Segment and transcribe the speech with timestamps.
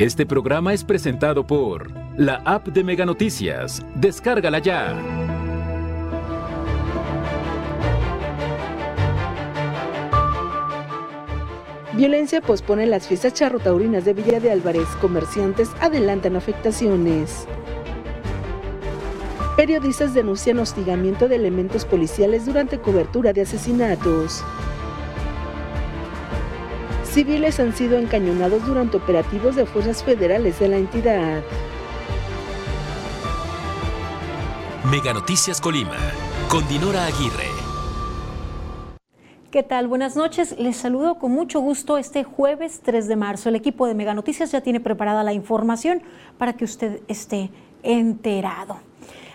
[0.00, 3.84] Este programa es presentado por la app de Mega Noticias.
[3.96, 4.98] Descárgala ya.
[11.92, 14.88] Violencia pospone las fiestas charrotaurinas de Villa de Álvarez.
[15.02, 17.46] Comerciantes adelantan afectaciones.
[19.54, 24.42] Periodistas denuncian hostigamiento de elementos policiales durante cobertura de asesinatos.
[27.10, 31.42] Civiles han sido encañonados durante operativos de fuerzas federales de la entidad.
[34.88, 35.96] Mega Noticias Colima,
[36.48, 37.48] con Dinora Aguirre.
[39.50, 39.88] ¿Qué tal?
[39.88, 40.56] Buenas noches.
[40.56, 43.48] Les saludo con mucho gusto este jueves 3 de marzo.
[43.48, 46.02] El equipo de Mega Noticias ya tiene preparada la información
[46.38, 47.50] para que usted esté
[47.82, 48.78] enterado.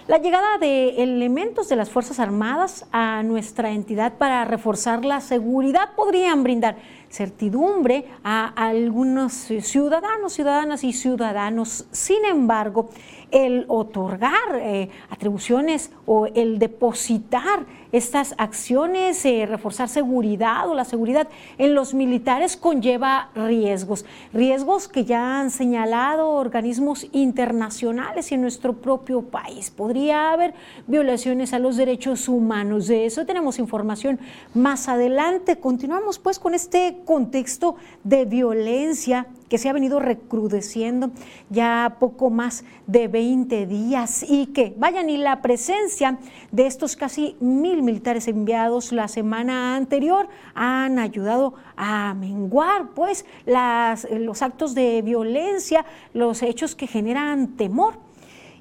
[0.07, 5.95] La llegada de elementos de las Fuerzas Armadas a nuestra entidad para reforzar la seguridad
[5.95, 6.77] podrían brindar
[7.15, 11.85] certidumbre a algunos ciudadanos, ciudadanas y ciudadanos.
[11.91, 12.89] Sin embargo,
[13.35, 21.27] el otorgar eh, atribuciones o el depositar estas acciones, eh, reforzar seguridad o la seguridad
[21.57, 28.73] en los militares conlleva riesgos, riesgos que ya han señalado organismos internacionales y en nuestro
[28.73, 29.69] propio país.
[29.69, 30.53] Podría haber
[30.87, 32.87] violaciones a los derechos humanos.
[32.87, 34.17] De eso tenemos información
[34.53, 35.57] más adelante.
[35.57, 37.75] Continuamos pues con este contexto
[38.05, 41.11] de violencia que se ha venido recrudeciendo
[41.49, 46.17] ya poco más de 20 días y que, vayan, y la presencia
[46.51, 54.07] de estos casi mil militares enviados la semana anterior han ayudado a menguar pues las,
[54.11, 58.04] los actos de violencia, los hechos que generan temor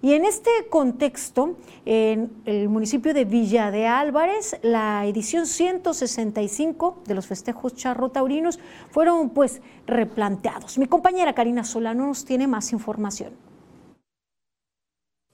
[0.04, 7.14] y en este contexto, en el municipio de Villa de Álvarez, la edición 165 de
[7.14, 10.76] los festejos charro taurinos fueron pues replanteados.
[10.76, 13.32] Mi compañera Karina Solano nos tiene más información.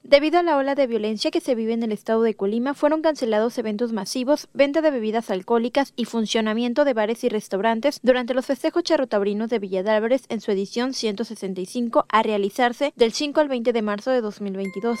[0.03, 3.03] Debido a la ola de violencia que se vive en el estado de Colima, fueron
[3.03, 8.47] cancelados eventos masivos, venta de bebidas alcohólicas y funcionamiento de bares y restaurantes durante los
[8.47, 13.47] festejos charrotaurinos de Villa de Álvarez en su edición 165 a realizarse del 5 al
[13.47, 14.97] 20 de marzo de 2022.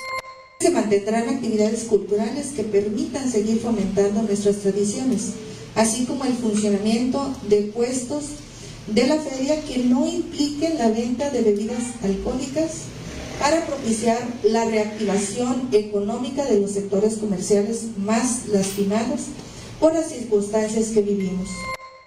[0.59, 5.33] Se mantendrán actividades culturales que permitan seguir fomentando nuestras tradiciones,
[5.73, 8.25] así como el funcionamiento de puestos
[8.85, 12.85] de la feria que no impliquen la venta de bebidas alcohólicas
[13.41, 19.29] para propiciar la reactivación económica de los sectores comerciales más lastimados
[19.79, 21.49] por las circunstancias que vivimos.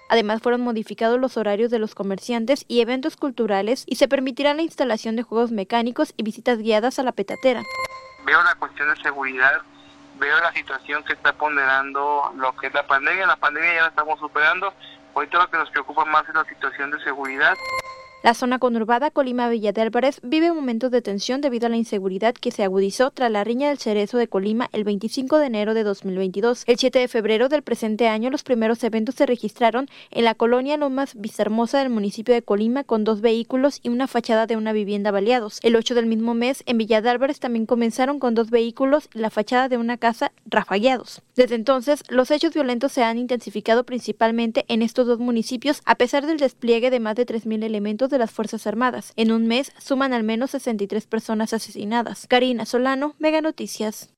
[0.09, 4.63] Además, fueron modificados los horarios de los comerciantes y eventos culturales y se permitirá la
[4.63, 7.65] instalación de juegos mecánicos y visitas guiadas a la petatera.
[8.25, 9.61] Veo la cuestión de seguridad,
[10.21, 13.27] veo la situación que está ponderando lo que es la pandemia.
[13.27, 14.73] La pandemia ya la estamos superando.
[15.15, 17.57] Hoy todo lo que nos preocupa más es la situación de seguridad.
[18.25, 22.33] La zona conurbada Colima Villa de Álvarez vive momentos de tensión debido a la inseguridad
[22.33, 25.85] que se agudizó tras la riña del cerezo de Colima el 25 de enero de
[25.85, 26.63] 2022.
[26.67, 30.79] El 7 de febrero del presente año los primeros eventos se registraron en la colonia
[30.79, 35.11] Lomas Vistahermosa del municipio de Colima con dos vehículos y una fachada de una vivienda
[35.11, 35.59] baleados.
[35.63, 39.19] El 8 del mismo mes en Villa de Álvarez también comenzaron con dos vehículos y
[39.19, 41.21] la fachada de una casa rafagueados.
[41.37, 46.25] Desde entonces, los hechos violentos se han intensificado principalmente en estos dos municipios a pesar
[46.25, 49.13] del despliegue de más de 3.000 elementos de las Fuerzas Armadas.
[49.17, 52.27] En un mes suman al menos 63 personas asesinadas.
[52.27, 54.15] Karina Solano, Mega Noticias.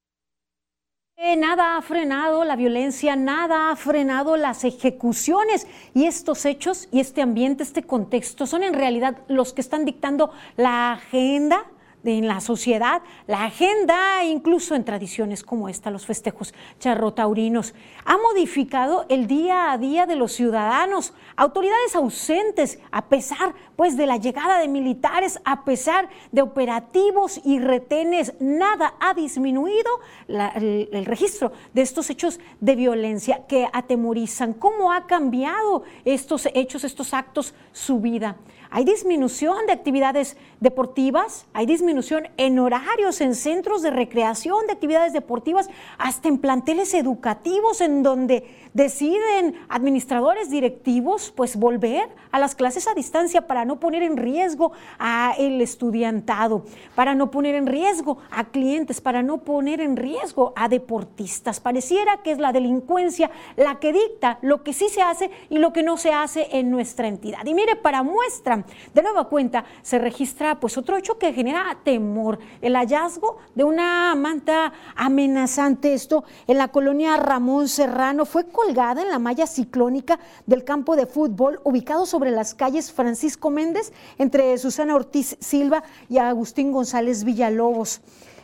[1.18, 7.00] Eh, nada ha frenado la violencia, nada ha frenado las ejecuciones y estos hechos y
[7.00, 11.64] este ambiente, este contexto son en realidad los que están dictando la agenda
[12.06, 17.74] en la sociedad, la agenda, incluso en tradiciones como esta, los festejos charrotaurinos.
[18.04, 24.06] Ha modificado el día a día de los ciudadanos, autoridades ausentes, a pesar pues de
[24.06, 29.90] la llegada de militares, a pesar de operativos y retenes, nada ha disminuido
[30.28, 34.54] el, el registro de estos hechos de violencia que atemorizan.
[34.54, 38.36] ¿Cómo ha cambiado estos hechos, estos actos, su vida?
[38.76, 45.14] Hay disminución de actividades deportivas, hay disminución en horarios, en centros de recreación de actividades
[45.14, 48.44] deportivas, hasta en planteles educativos en donde
[48.76, 54.72] deciden administradores directivos pues volver a las clases a distancia para no poner en riesgo
[54.98, 60.52] a el estudiantado, para no poner en riesgo a clientes, para no poner en riesgo
[60.56, 61.58] a deportistas.
[61.58, 65.72] Pareciera que es la delincuencia la que dicta lo que sí se hace y lo
[65.72, 67.46] que no se hace en nuestra entidad.
[67.46, 68.62] Y mire, para muestra,
[68.92, 74.14] de nueva cuenta se registra pues otro hecho que genera temor, el hallazgo de una
[74.16, 75.94] manta amenazante.
[75.94, 81.06] Esto en la colonia Ramón Serrano fue colgada en la malla ciclónica del campo de
[81.06, 88.00] fútbol ubicado sobre las calles Francisco Méndez entre Susana Ortiz Silva y Agustín González Villalobos.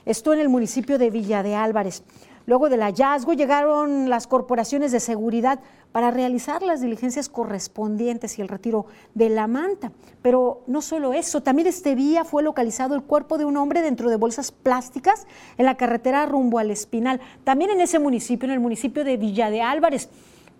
[0.07, 2.05] Esto en el municipio de Villa de Álvarez.
[2.47, 5.59] Luego del hallazgo llegaron las corporaciones de seguridad
[5.93, 9.93] para realizar las diligencias correspondientes y el retiro de la manta.
[10.23, 14.11] Pero no solo eso, también este día fue localizado el cuerpo de un hombre dentro
[14.11, 15.27] de bolsas plásticas
[15.59, 19.51] en la carretera rumbo al Espinal, también en ese municipio, en el municipio de Villa
[19.51, 20.09] de Álvarez.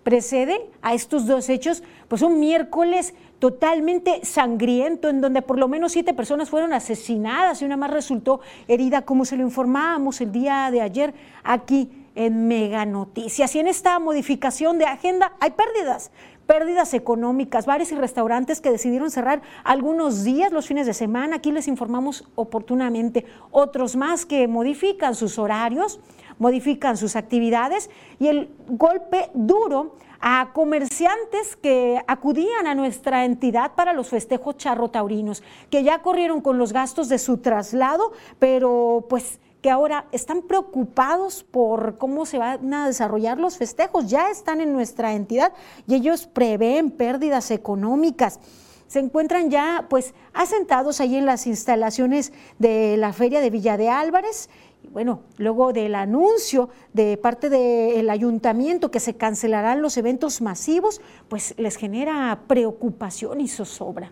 [0.03, 5.93] Preceden a estos dos hechos, pues un miércoles totalmente sangriento, en donde por lo menos
[5.93, 10.69] siete personas fueron asesinadas y una más resultó herida, como se lo informábamos el día
[10.71, 11.13] de ayer
[11.43, 13.55] aquí en Mega Noticias.
[13.55, 16.11] Y en esta modificación de agenda hay pérdidas,
[16.45, 21.37] pérdidas económicas, bares y restaurantes que decidieron cerrar algunos días, los fines de semana.
[21.37, 23.25] Aquí les informamos oportunamente.
[23.51, 25.99] Otros más que modifican sus horarios,
[26.39, 27.89] modifican sus actividades
[28.19, 29.95] y el golpe duro
[30.25, 36.57] a comerciantes que acudían a nuestra entidad para los festejos charrotaurinos, que ya corrieron con
[36.57, 42.73] los gastos de su traslado, pero pues que ahora están preocupados por cómo se van
[42.73, 45.53] a desarrollar los festejos, ya están en nuestra entidad
[45.87, 48.41] y ellos prevén pérdidas económicas
[48.87, 53.89] se encuentran ya pues asentados ahí en las instalaciones de la feria de Villa de
[53.89, 54.49] Álvarez.
[54.91, 61.55] Bueno, luego del anuncio de parte del ayuntamiento que se cancelarán los eventos masivos, pues
[61.57, 64.11] les genera preocupación y zozobra.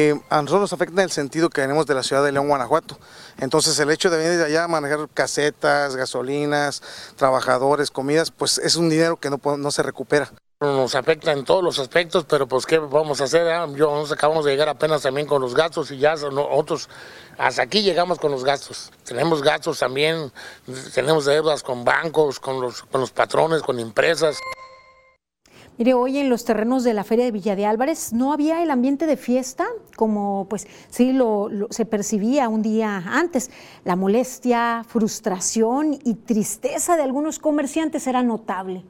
[0.00, 2.46] Eh, a nosotros nos afecta en el sentido que venimos de la ciudad de León,
[2.46, 2.96] Guanajuato.
[3.38, 6.84] Entonces el hecho de venir de allá, manejar casetas, gasolinas,
[7.16, 10.30] trabajadores, comidas, pues es un dinero que no, se recupera.
[10.60, 14.44] Nos afecta en todos los aspectos, pero pues qué vamos a hacer, yo nos acabamos
[14.44, 16.88] de llegar apenas también con los gastos y ya nosotros
[17.36, 18.92] hasta aquí llegamos con los gastos.
[19.04, 20.30] Tenemos gastos también,
[20.94, 24.38] tenemos deudas con bancos, con los patrones, con empresas.
[25.78, 28.70] Mire, hoy en los terrenos de la Feria de Villa de Álvarez no había el
[28.72, 29.64] ambiente de fiesta
[29.94, 33.52] como pues sí lo, se percibía un día antes.
[33.84, 38.84] La molestia, frustración y tristeza de algunos comerciantes era notable.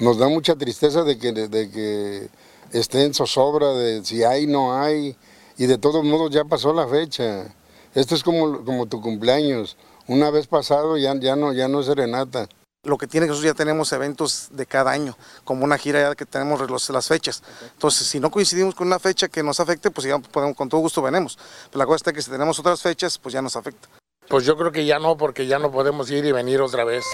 [0.00, 2.28] Nos da mucha tristeza de que, de que
[2.72, 5.14] esté zozobra, de si hay, no hay,
[5.58, 7.54] y de todos modos ya pasó la fecha.
[7.94, 9.76] Esto es como, tu cumpleaños.
[10.06, 12.48] Una vez pasado ya, ya, no, ya no es serenata.
[12.82, 16.14] Lo que tiene que nosotros ya tenemos eventos de cada año, como una gira ya
[16.14, 17.42] que tenemos las fechas.
[17.74, 20.80] Entonces, si no coincidimos con una fecha que nos afecte, pues ya podemos, con todo
[20.80, 21.38] gusto venemos.
[21.70, 23.86] Pero la cosa está que si tenemos otras fechas, pues ya nos afecta.
[24.28, 27.04] Pues yo creo que ya no, porque ya no podemos ir y venir otra vez.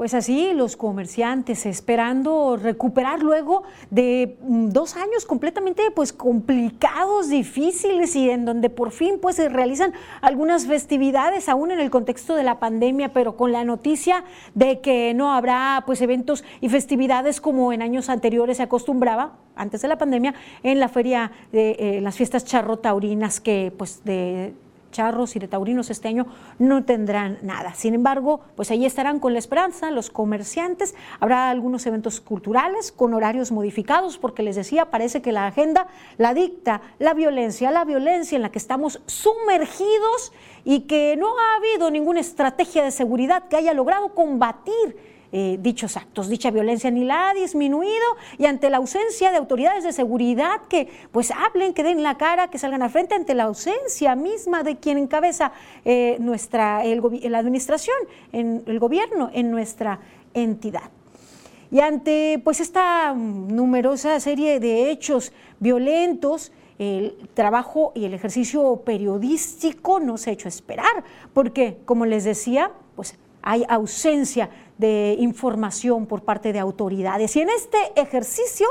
[0.00, 8.16] Pues así los comerciantes esperando recuperar luego de mm, dos años completamente pues complicados, difíciles
[8.16, 9.92] y en donde por fin pues se realizan
[10.22, 14.24] algunas festividades aún en el contexto de la pandemia, pero con la noticia
[14.54, 19.82] de que no habrá pues eventos y festividades como en años anteriores se acostumbraba antes
[19.82, 24.54] de la pandemia en la feria de eh, las fiestas charrotaurinas que pues de
[24.90, 26.26] charros y de taurinos este año
[26.58, 27.74] no tendrán nada.
[27.74, 30.94] Sin embargo, pues ahí estarán con la esperanza los comerciantes.
[31.20, 35.86] Habrá algunos eventos culturales con horarios modificados, porque les decía, parece que la agenda
[36.18, 40.32] la dicta la violencia, la violencia en la que estamos sumergidos
[40.64, 45.96] y que no ha habido ninguna estrategia de seguridad que haya logrado combatir eh, dichos
[45.96, 46.28] actos.
[46.28, 48.04] Dicha violencia ni la ha disminuido
[48.38, 52.48] y ante la ausencia de autoridades de seguridad que pues hablen, que den la cara,
[52.48, 55.52] que salgan al frente ante la ausencia misma de quien encabeza
[55.84, 57.96] eh, nuestra, la administración,
[58.32, 60.00] en, el gobierno en nuestra
[60.34, 60.90] entidad.
[61.70, 70.00] Y ante pues esta numerosa serie de hechos violentos, el trabajo y el ejercicio periodístico
[70.00, 76.22] no se ha hecho esperar, porque como les decía, pues hay ausencia de información por
[76.22, 77.36] parte de autoridades.
[77.36, 78.66] Y en este ejercicio,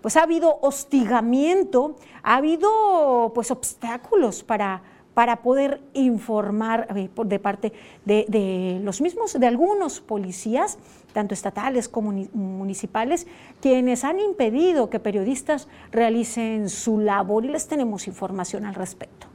[0.00, 7.72] pues ha habido hostigamiento, ha habido pues obstáculos para, para poder informar eh, de parte
[8.04, 10.78] de, de, los mismos, de algunos policías,
[11.12, 13.26] tanto estatales como municipales,
[13.60, 19.29] quienes han impedido que periodistas realicen su labor y les tenemos información al respecto.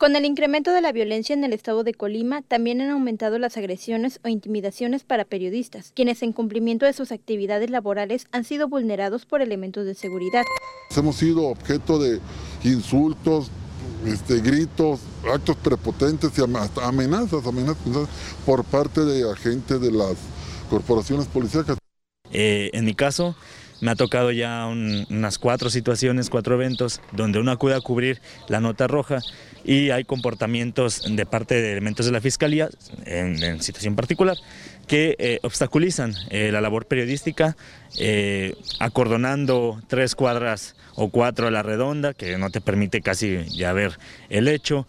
[0.00, 3.58] Con el incremento de la violencia en el estado de Colima, también han aumentado las
[3.58, 9.26] agresiones o intimidaciones para periodistas, quienes en cumplimiento de sus actividades laborales han sido vulnerados
[9.26, 10.44] por elementos de seguridad.
[10.96, 12.18] Hemos sido objeto de
[12.64, 13.50] insultos,
[14.06, 18.08] este, gritos, actos prepotentes y amenazas, amenazas
[18.46, 20.14] por parte de agentes de las
[20.70, 21.76] corporaciones policíacas.
[22.32, 23.36] Eh, en mi caso,
[23.80, 28.60] Me ha tocado ya unas cuatro situaciones, cuatro eventos, donde uno acude a cubrir la
[28.60, 29.20] nota roja
[29.64, 32.68] y hay comportamientos de parte de elementos de la Fiscalía,
[33.04, 34.36] en, situación particular,
[34.86, 37.56] que eh, obstaculizan eh, la labor periodística,
[37.98, 43.72] eh, acordonando tres cuadras o cuatro a la redonda, que no te permite casi ya
[43.72, 44.86] ver el hecho.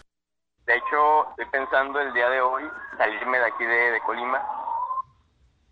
[0.66, 2.64] De hecho, estoy pensando el día de hoy
[2.98, 4.42] salirme de aquí de Colima,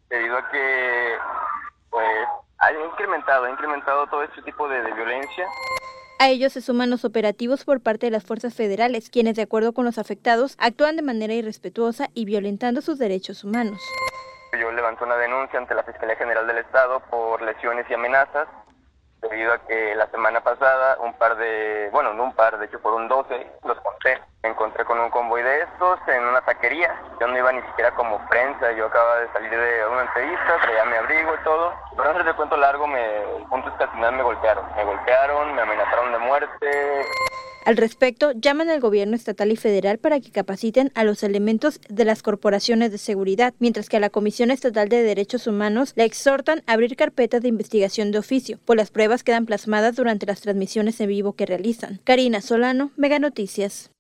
[0.10, 1.16] debido a que
[1.90, 2.28] pues
[2.60, 5.48] ha incrementado, ha incrementado todo este tipo de, violencia.
[6.20, 9.74] A ellos se suman los operativos por parte de las fuerzas federales, quienes, de acuerdo
[9.74, 13.82] con los afectados, actúan de manera irrespetuosa y violentando sus derechos humanos.
[14.60, 18.48] Yo levanté una denuncia ante la Fiscalía General del Estado por lesiones y amenazas
[19.22, 22.80] debido a que la semana pasada un par de, bueno, no un par, de hecho
[22.80, 24.20] por un 12, los conté.
[24.44, 26.96] Me encontré con un convoy de estos en una taquería.
[27.20, 30.86] Yo no iba ni siquiera como prensa, yo acababa de salir de una entrevista, traía
[30.86, 31.74] mi abrigo y todo.
[31.98, 34.66] Pero no de cuento largo, me, el punto es que al final me golpearon.
[34.76, 37.06] Me golpearon, me amenazaron de muerte.
[37.66, 42.06] Al respecto, llaman al gobierno estatal y federal para que capaciten a los elementos de
[42.06, 46.64] las corporaciones de seguridad, mientras que a la Comisión Estatal de Derechos Humanos le exhortan
[46.66, 51.00] a abrir carpetas de investigación de oficio, pues las pruebas quedan plasmadas durante las transmisiones
[51.02, 52.00] en vivo que realizan.
[52.04, 53.92] Karina Solano, Mega Noticias.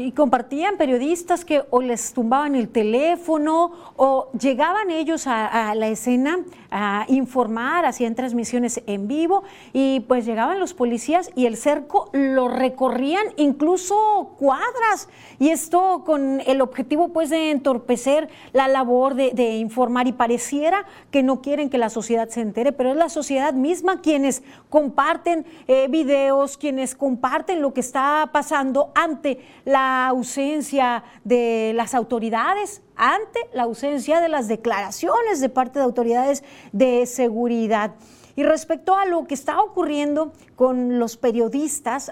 [0.00, 6.38] Y compartían periodistas que o les tumbaban el teléfono o llegaban ellos a, la escena
[6.70, 12.46] a informar, hacían transmisiones en vivo y pues llegaban los policías y el cerco lo
[12.46, 15.08] recorrían incluso cuadras.
[15.40, 20.06] Y esto con el objetivo pues de entorpecer la labor de, informar.
[20.06, 24.00] Y pareciera que no quieren que la sociedad se entere, pero es la sociedad misma
[24.00, 31.94] quienes comparten eh, videos, quienes comparten lo que está pasando ante la ausencia de las
[31.94, 37.94] autoridades, ante la ausencia de las declaraciones de parte de autoridades de seguridad.
[38.36, 42.10] Y respecto a lo que está ocurriendo con los periodistas,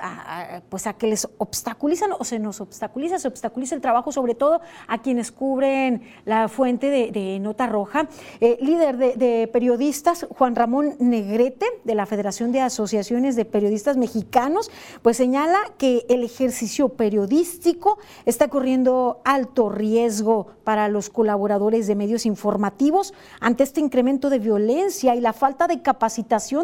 [0.68, 4.60] pues a que les obstaculizan o se nos obstaculiza, se obstaculiza el trabajo, sobre todo
[4.86, 8.08] a quienes cubren la fuente de, Nota Roja.
[8.40, 14.70] Eh, líder de, periodistas, Juan Ramón Negrete, de la Federación de Asociaciones de Periodistas Mexicanos,
[15.02, 22.26] pues señala que el ejercicio periodístico está corriendo alto riesgo para los colaboradores de medios
[22.26, 26.06] informativos ante este incremento de violencia y la falta de capacidad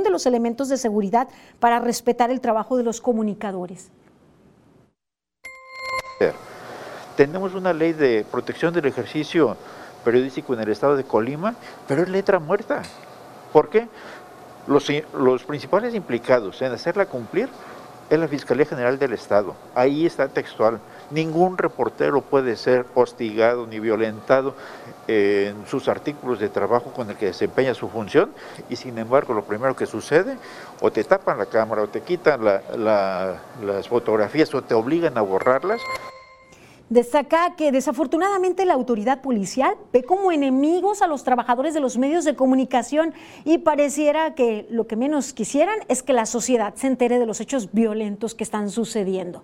[0.02, 1.28] de los elementos de seguridad
[1.60, 3.90] para respetar el trabajo de los comunicadores.
[7.16, 9.56] Tenemos una ley de protección del ejercicio
[10.04, 11.54] periodístico en el estado de Colima,
[11.86, 12.82] pero es letra muerta.
[13.52, 13.88] ¿Por qué?
[14.66, 17.48] Los, los principales implicados en hacerla cumplir
[18.08, 19.54] es la Fiscalía General del Estado.
[19.74, 20.80] Ahí está textual.
[21.10, 24.54] Ningún reportero puede ser hostigado ni violentado
[25.08, 28.32] en sus artículos de trabajo con el que desempeña su función
[28.68, 30.36] y sin embargo lo primero que sucede
[30.80, 35.80] o te tapan la cámara o te quitan las fotografías o te obligan a borrarlas.
[36.92, 42.26] Destaca que desafortunadamente la autoridad policial ve como enemigos a los trabajadores de los medios
[42.26, 43.14] de comunicación
[43.46, 47.40] y pareciera que lo que menos quisieran es que la sociedad se entere de los
[47.40, 49.42] hechos violentos que están sucediendo.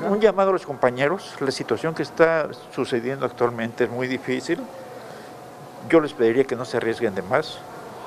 [0.00, 4.60] Un llamado a los compañeros, la situación que está sucediendo actualmente es muy difícil.
[5.90, 7.58] Yo les pediría que no se arriesguen de más,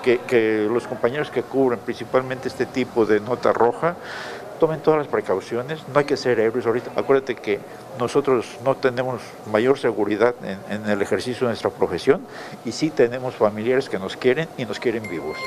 [0.01, 3.95] que, los compañeros que cubren principalmente este tipo de nota roja
[4.59, 6.91] tomen todas las precauciones, no hay que ser héroes ahorita.
[6.95, 7.59] Acuérdate que
[7.99, 9.19] nosotros no tenemos
[9.51, 12.21] mayor seguridad en, en el ejercicio de nuestra profesión
[12.63, 15.37] y sí tenemos familiares que nos quieren y nos quieren vivos.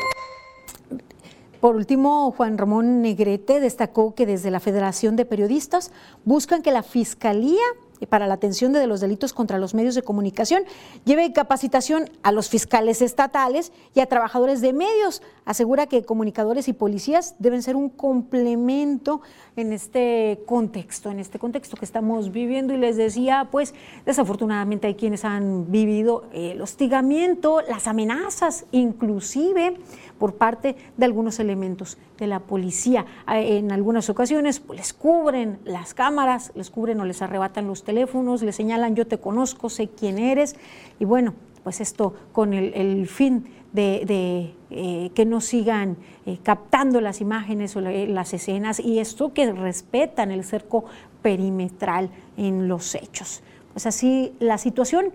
[1.64, 5.92] Por último, Juan Ramón Negrete destacó que desde la Federación de Periodistas
[6.26, 7.62] buscan que la Fiscalía
[8.06, 10.64] para la atención de los delitos contra los medios de comunicación
[11.04, 15.22] lleve capacitación a los fiscales estatales y a trabajadores de medios.
[15.44, 19.20] Asegura que comunicadores y policías deben ser un complemento
[19.56, 22.74] en este contexto, en este contexto que estamos viviendo.
[22.74, 29.78] Y les decía, pues desafortunadamente hay quienes han vivido el hostigamiento, las amenazas, inclusive
[30.18, 33.06] por parte de algunos elementos de la policía.
[33.26, 38.42] En algunas ocasiones pues, les cubren las cámaras, les cubren o les arrebatan los teléfonos,
[38.42, 40.56] les señalan yo te conozco, sé quién eres
[40.98, 47.20] y bueno, pues esto con el, fin de, eh, que no sigan eh, captando las
[47.20, 50.84] imágenes o las escenas y esto que respetan el cerco
[51.22, 53.42] perimetral en los hechos.
[53.72, 55.06] Pues así la situación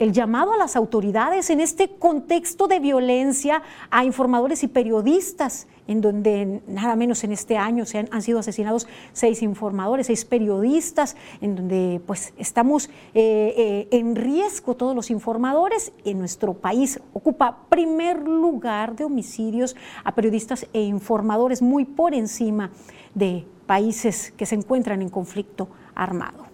[0.00, 6.00] el llamado a las autoridades en este contexto de violencia a informadores y periodistas, en
[6.00, 11.54] donde nada menos en este año se han, sido asesinados seis informadores, seis periodistas, en
[11.54, 15.92] donde pues estamos eh, eh, en riesgo todos los informadores.
[16.06, 22.70] En nuestro país ocupa primer lugar de homicidios a periodistas e informadores, muy por encima
[23.14, 26.46] de países que se encuentran en conflicto armado.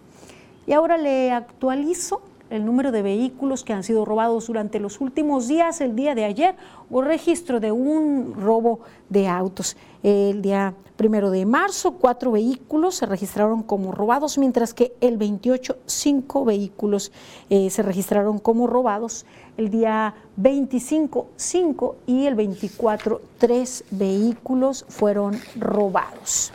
[0.67, 5.49] Y ahora le actualizo el número de vehículos que han sido robados durante los últimos
[5.49, 5.81] días.
[5.81, 6.57] El día de ayer
[6.91, 9.77] hubo registro de un robo de autos.
[10.03, 15.77] El día primero de marzo, cuatro vehículos se registraron como robados, mientras que el 28,
[15.87, 17.13] cinco vehículos
[17.51, 19.27] eh, se registraron como robados.
[19.57, 26.53] El día 25, cinco y el 24, tres vehículos fueron robados.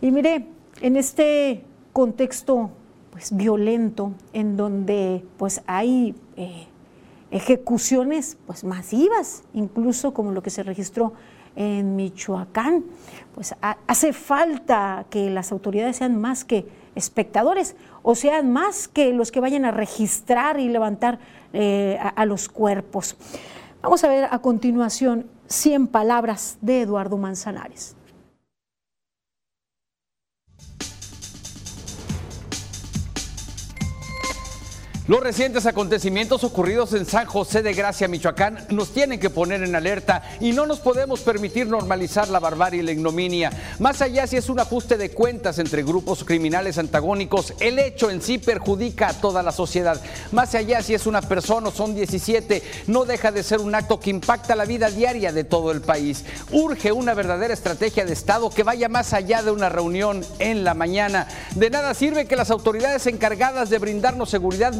[0.00, 0.46] Y mire,
[0.80, 1.62] en este
[1.92, 2.70] contexto
[3.16, 6.66] pues, violento, en donde pues, hay eh,
[7.30, 11.14] ejecuciones pues, masivas, incluso como lo que se registró
[11.56, 12.84] en Michoacán.
[13.34, 13.54] Pues
[13.86, 19.40] hace falta que las autoridades sean más que espectadores o sean más que los que
[19.40, 21.18] vayan a registrar y levantar
[21.54, 23.16] eh, a, a los cuerpos.
[23.80, 27.96] Vamos a ver a continuación 100 palabras de Eduardo Manzanares.
[35.08, 39.76] Los recientes acontecimientos ocurridos en San José de Gracia, Michoacán, nos tienen que poner en
[39.76, 43.52] alerta y no nos podemos permitir normalizar la barbarie y la ignominia.
[43.78, 48.20] Más allá si es un ajuste de cuentas entre grupos criminales antagónicos, el hecho en
[48.20, 50.00] sí perjudica a toda la sociedad.
[50.32, 54.00] Más allá si es una persona o son 17, no deja de ser un acto
[54.00, 56.24] que impacta la vida diaria de todo el país.
[56.50, 60.74] Urge una verdadera estrategia de Estado que vaya más allá de una reunión en la
[60.74, 61.28] mañana.
[61.54, 64.74] De nada sirve que las autoridades encargadas de brindarnos seguridad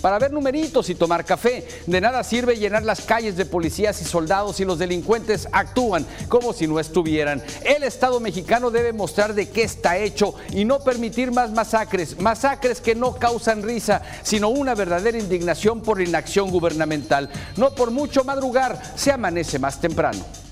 [0.00, 1.66] para ver numeritos y tomar café.
[1.86, 6.52] De nada sirve llenar las calles de policías y soldados si los delincuentes actúan como
[6.52, 7.42] si no estuvieran.
[7.64, 12.80] El Estado mexicano debe mostrar de qué está hecho y no permitir más masacres, masacres
[12.80, 17.30] que no causan risa, sino una verdadera indignación por la inacción gubernamental.
[17.56, 20.45] No por mucho madrugar, se amanece más temprano.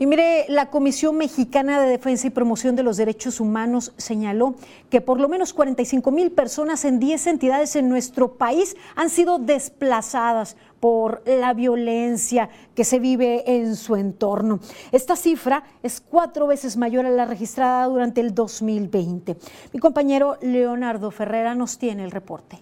[0.00, 4.54] Y mire, la Comisión Mexicana de Defensa y Promoción de los Derechos Humanos señaló
[4.90, 9.40] que por lo menos 45 mil personas en 10 entidades en nuestro país han sido
[9.40, 14.60] desplazadas por la violencia que se vive en su entorno.
[14.92, 19.36] Esta cifra es cuatro veces mayor a la registrada durante el 2020.
[19.72, 22.60] Mi compañero Leonardo Ferrera nos tiene el reporte.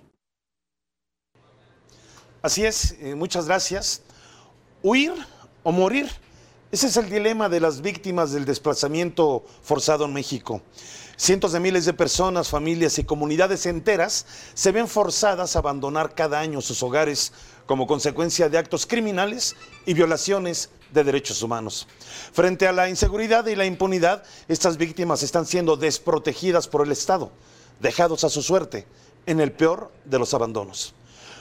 [2.41, 4.03] Así es, eh, muchas gracias.
[4.83, 5.13] Huir
[5.63, 6.09] o morir
[6.73, 10.63] ese es el dilema de las víctimas del desplazamiento forzado en México.
[11.17, 16.41] Cientos de miles de personas, familias y comunidades enteras se ven forzadas a abandonar cada
[16.41, 17.33] año sus hogares
[17.67, 21.87] como consecuencia de actos criminales y violaciones de derechos humanos.
[22.33, 27.31] Frente a la inseguridad y la impunidad, estas víctimas están siendo desprotegidas por el Estado,
[27.81, 28.87] dejados a su suerte
[29.25, 30.95] en el peor de los abandonos.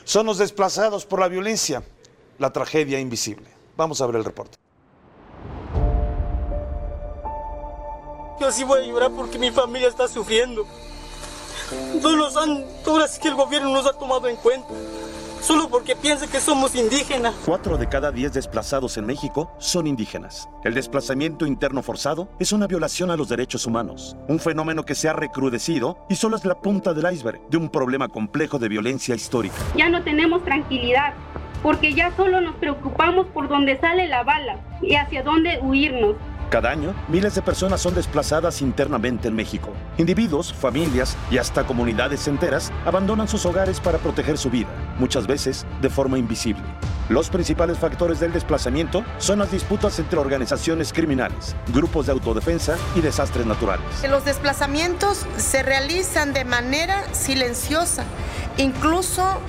[0.04, 1.84] Son los desplazados por la violencia,
[2.38, 3.48] la tragedia invisible.
[3.76, 4.65] Vamos a ver el reporte.
[8.40, 10.66] Yo sí voy a llorar porque mi familia está sufriendo.
[12.02, 14.68] No nos han, ahora sí que el gobierno nos ha tomado en cuenta.
[15.42, 17.34] Solo porque piensa que somos indígenas.
[17.46, 20.50] Cuatro de cada diez desplazados en México son indígenas.
[20.64, 25.08] El desplazamiento interno forzado es una violación a los derechos humanos, un fenómeno que se
[25.08, 29.14] ha recrudecido y solo es la punta del iceberg de un problema complejo de violencia
[29.14, 29.56] histórica.
[29.76, 31.14] Ya no tenemos tranquilidad,
[31.62, 36.16] porque ya solo nos preocupamos por dónde sale la bala y hacia dónde huirnos.
[36.50, 39.74] Cada año, miles de personas son desplazadas internamente en México.
[39.98, 45.66] Individuos, familias y hasta comunidades enteras abandonan sus hogares para proteger su vida, muchas veces
[45.82, 46.64] de forma invisible.
[47.10, 53.02] Los principales factores del desplazamiento son las disputas entre organizaciones criminales, grupos de autodefensa y
[53.02, 53.86] desastres naturales.
[54.10, 58.06] Los desplazamientos se realizan de manera silenciosa,
[58.58, 59.40] incluso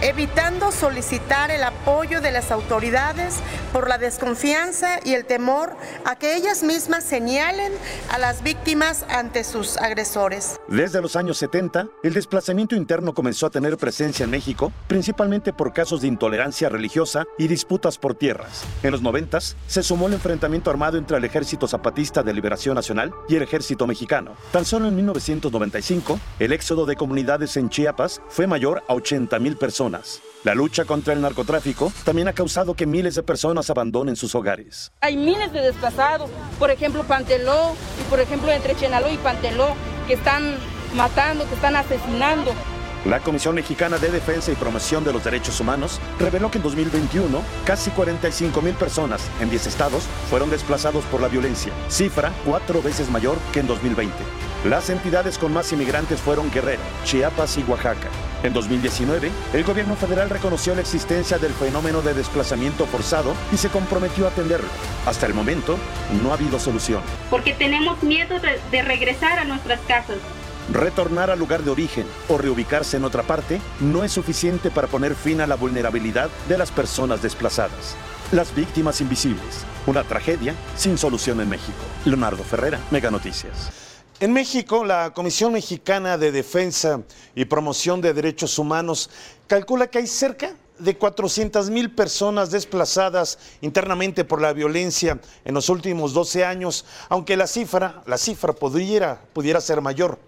[0.00, 3.36] evitando solicitar el apoyo de las autoridades
[3.72, 7.72] por la desconfianza y el temor a que ellas mismas señalen
[8.10, 10.60] a las víctimas ante sus agresores.
[10.68, 15.72] Desde los años 70, el desplazamiento interno comenzó a tener presencia en México, principalmente por
[15.72, 18.64] casos de intolerancia religiosa y disputas por tierras.
[18.82, 23.12] En los 90 se sumó el enfrentamiento armado entre el Ejército Zapatista de Liberación Nacional
[23.28, 24.34] y el Ejército Mexicano.
[24.52, 29.56] Tan solo en 1995, el éxodo de comunidades en Chiapas fue mayor a 80 mil
[29.56, 30.22] personas personas.
[30.44, 34.92] La lucha contra el narcotráfico también ha causado que miles de personas abandonen sus hogares.
[35.00, 39.74] Hay miles de desplazados, por ejemplo Panteló y por ejemplo entre Chenaló y Panteló,
[40.06, 40.56] que están
[40.94, 42.52] matando, que están asesinando.
[43.04, 47.40] La Comisión Mexicana de Defensa y Promoción de los Derechos Humanos reveló que en 2021
[47.64, 53.08] casi 45 mil personas en 10 estados fueron desplazados por la violencia, cifra cuatro veces
[53.10, 54.12] mayor que en 2020.
[54.68, 58.08] Las entidades con más inmigrantes fueron Guerrero, Chiapas y Oaxaca.
[58.42, 63.68] En 2019, el gobierno federal reconoció la existencia del fenómeno de desplazamiento forzado y se
[63.68, 64.68] comprometió a atenderlo.
[65.06, 65.78] Hasta el momento,
[66.20, 67.00] no ha habido solución.
[67.30, 70.16] Porque tenemos miedo de, de regresar a nuestras casas.
[70.72, 75.14] Retornar al lugar de origen o reubicarse en otra parte no es suficiente para poner
[75.14, 77.94] fin a la vulnerabilidad de las personas desplazadas.
[78.32, 79.64] Las víctimas invisibles.
[79.86, 81.78] Una tragedia sin solución en México.
[82.04, 83.85] Leonardo Ferrera, Mega Noticias.
[84.18, 87.02] En México, la Comisión Mexicana de Defensa
[87.34, 89.10] y Promoción de Derechos Humanos
[89.46, 95.68] calcula que hay cerca de 400 mil personas desplazadas internamente por la violencia en los
[95.68, 100.18] últimos 12 años, aunque la cifra, la cifra pudiera, pudiera ser mayor.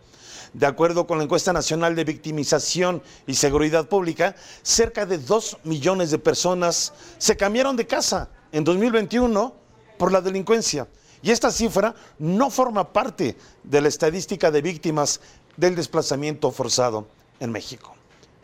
[0.52, 6.10] De acuerdo con la encuesta nacional de victimización y seguridad pública, cerca de 2 millones
[6.10, 9.54] de personas se cambiaron de casa en 2021
[9.96, 10.86] por la delincuencia.
[11.22, 15.20] Y esta cifra no forma parte de la estadística de víctimas
[15.56, 17.06] del desplazamiento forzado
[17.40, 17.94] en México.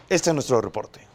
[0.08, 1.14] Este es nuestro reporte.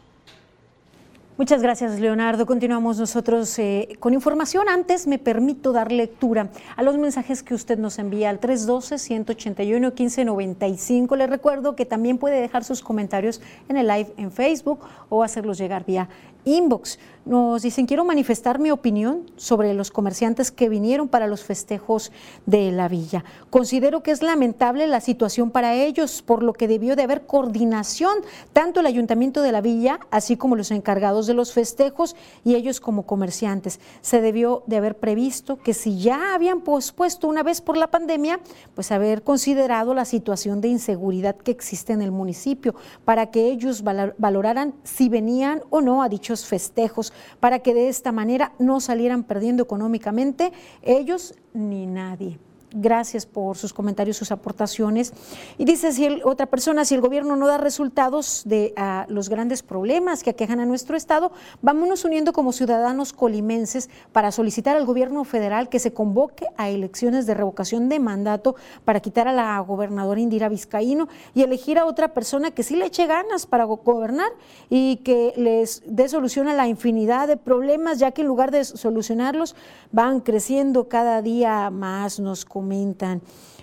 [1.40, 2.44] Muchas gracias, Leonardo.
[2.44, 4.68] Continuamos nosotros eh, con información.
[4.68, 11.16] Antes me permito dar lectura a los mensajes que usted nos envía al 312-181-1595.
[11.16, 15.56] Le recuerdo que también puede dejar sus comentarios en el live en Facebook o hacerlos
[15.56, 16.10] llegar vía
[16.44, 16.98] inbox.
[17.26, 22.12] Nos dicen, quiero manifestar mi opinión sobre los comerciantes que vinieron para los festejos
[22.46, 23.24] de la villa.
[23.50, 28.14] Considero que es lamentable la situación para ellos, por lo que debió de haber coordinación,
[28.54, 32.80] tanto el ayuntamiento de la villa, así como los encargados de los festejos y ellos
[32.80, 33.80] como comerciantes.
[34.00, 38.40] Se debió de haber previsto que si ya habían pospuesto una vez por la pandemia,
[38.74, 43.84] pues haber considerado la situación de inseguridad que existe en el municipio, para que ellos
[43.84, 47.09] valoraran si venían o no a dichos festejos
[47.40, 52.38] para que de esta manera no salieran perdiendo económicamente ellos ni nadie.
[52.72, 55.12] Gracias por sus comentarios, sus aportaciones.
[55.58, 58.74] Y dice si otra persona, si el gobierno no da resultados de
[59.08, 64.76] los grandes problemas que aquejan a nuestro Estado, vámonos uniendo como ciudadanos colimenses para solicitar
[64.76, 68.54] al gobierno federal que se convoque a elecciones de revocación de mandato
[68.84, 72.86] para quitar a la gobernadora Indira Vizcaíno y elegir a otra persona que sí le
[72.86, 74.30] eche ganas para gobernar
[74.68, 78.64] y que les dé solución a la infinidad de problemas, ya que en lugar de
[78.64, 79.56] solucionarlos
[79.92, 83.22] van creciendo cada día más, nos comentan.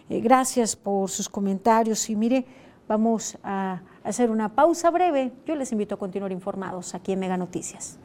[0.10, 2.46] Eh, gracias por sus comentarios y mire,
[2.88, 5.32] vamos a hacer una pausa breve.
[5.46, 8.00] Yo les invito a continuar informados aquí en Mega Noticias.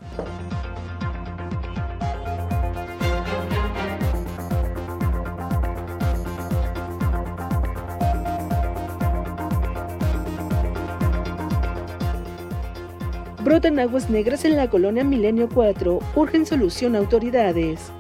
[13.43, 15.99] Brotan aguas negras en la colonia Milenio 4.
[16.17, 17.91] Urgen solución autoridades.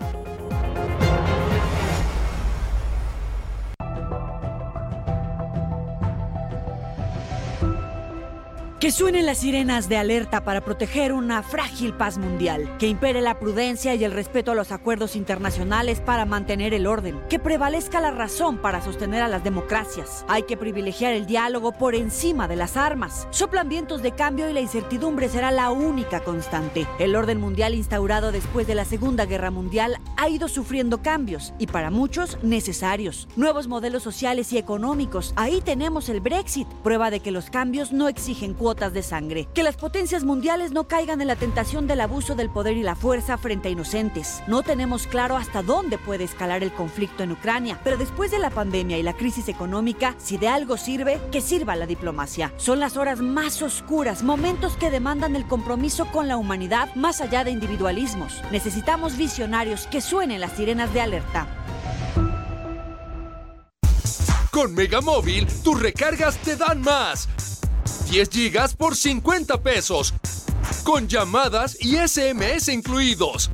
[8.82, 12.76] Que suenen las sirenas de alerta para proteger una frágil paz mundial.
[12.78, 17.20] Que impere la prudencia y el respeto a los acuerdos internacionales para mantener el orden.
[17.28, 20.24] Que prevalezca la razón para sostener a las democracias.
[20.26, 23.28] Hay que privilegiar el diálogo por encima de las armas.
[23.30, 26.88] Soplan vientos de cambio y la incertidumbre será la única constante.
[26.98, 31.68] El orden mundial instaurado después de la Segunda Guerra Mundial ha ido sufriendo cambios y
[31.68, 33.28] para muchos necesarios.
[33.36, 35.34] Nuevos modelos sociales y económicos.
[35.36, 39.48] Ahí tenemos el Brexit, prueba de que los cambios no exigen cuotas de sangre.
[39.54, 42.94] Que las potencias mundiales no caigan en la tentación del abuso del poder y la
[42.94, 44.42] fuerza frente a inocentes.
[44.46, 48.50] No tenemos claro hasta dónde puede escalar el conflicto en Ucrania, pero después de la
[48.50, 52.52] pandemia y la crisis económica, si de algo sirve, que sirva la diplomacia.
[52.56, 57.44] Son las horas más oscuras, momentos que demandan el compromiso con la humanidad más allá
[57.44, 58.40] de individualismos.
[58.50, 61.46] Necesitamos visionarios que suenen las sirenas de alerta.
[64.50, 67.28] Con Megamóvil, tus recargas te dan más.
[68.12, 70.12] 10 gigas por 50 pesos,
[70.84, 73.50] con llamadas y SMS incluidos.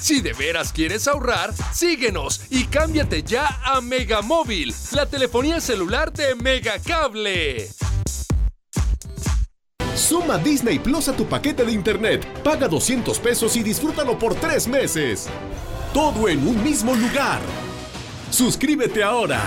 [0.00, 6.34] Si de veras quieres ahorrar, síguenos y cámbiate ya a Megamóvil, la telefonía celular de
[6.34, 7.68] Megacable.
[9.94, 12.26] Suma Disney Plus a tu paquete de internet.
[12.42, 15.28] Paga 200 pesos y disfrútalo por 3 meses.
[15.92, 17.42] Todo en un mismo lugar.
[18.30, 19.42] Suscríbete ahora.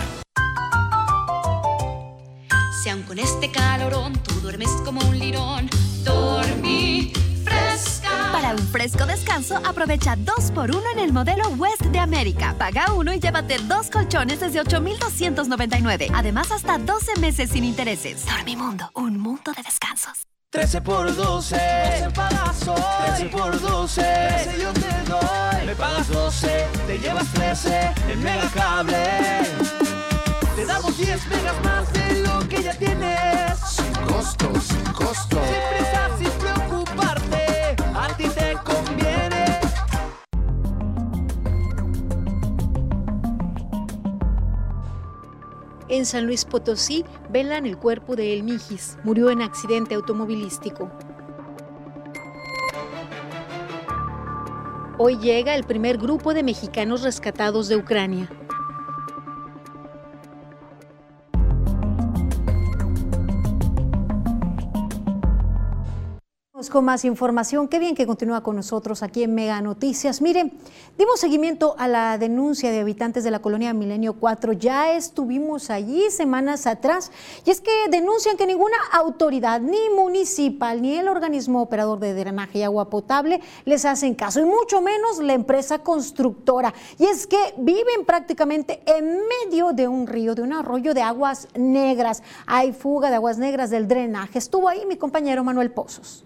[2.84, 5.70] Si aun con este calorón tú duermes como un lirón,
[6.04, 7.14] dormí
[7.46, 8.10] fresca.
[8.34, 12.56] Para un fresco descanso, aprovecha 2x1 en el modelo West de América.
[12.58, 16.10] Paga uno y llévate dos colchones desde 8,299.
[16.14, 18.26] Además, hasta 12 meses sin intereses.
[18.26, 20.28] Dormimundo, un mundo de descansos.
[20.50, 23.16] 13 por 12, 12 pagas hoy.
[23.16, 25.66] 13 por 12, 13 yo te doy.
[25.68, 29.83] Me pagas 12, te llevas 13 en Megacable.
[30.64, 33.60] Te damos 10 megas más de lo que ya tienes.
[33.68, 35.38] Sin costo, sin costo.
[35.44, 39.60] Sin prisa, sin preocuparte, a ti te conviene.
[45.90, 48.98] En San Luis Potosí velan el cuerpo de El Mijis.
[49.04, 50.90] Murió en accidente automovilístico.
[54.98, 58.30] Hoy llega el primer grupo de mexicanos rescatados de Ucrania.
[66.72, 70.22] Con más información, qué bien que continúa con nosotros aquí en Mega Noticias.
[70.22, 70.54] Mire,
[70.98, 74.54] dimos seguimiento a la denuncia de habitantes de la colonia Milenio 4.
[74.54, 77.12] Ya estuvimos allí semanas atrás
[77.46, 82.60] y es que denuncian que ninguna autoridad, ni municipal, ni el organismo operador de drenaje
[82.60, 86.74] y agua potable les hacen caso, y mucho menos la empresa constructora.
[86.98, 91.48] Y es que viven prácticamente en medio de un río, de un arroyo de aguas
[91.56, 92.24] negras.
[92.48, 94.40] Hay fuga de aguas negras del drenaje.
[94.40, 96.24] Estuvo ahí mi compañero Manuel Pozos.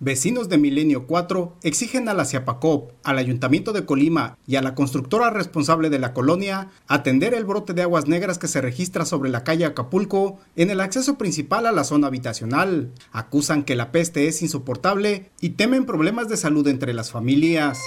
[0.00, 4.76] Vecinos de Milenio 4 exigen a la Ciapacop, al Ayuntamiento de Colima y a la
[4.76, 9.28] constructora responsable de la colonia atender el brote de aguas negras que se registra sobre
[9.28, 12.92] la calle Acapulco en el acceso principal a la zona habitacional.
[13.10, 17.80] Acusan que la peste es insoportable y temen problemas de salud entre las familias.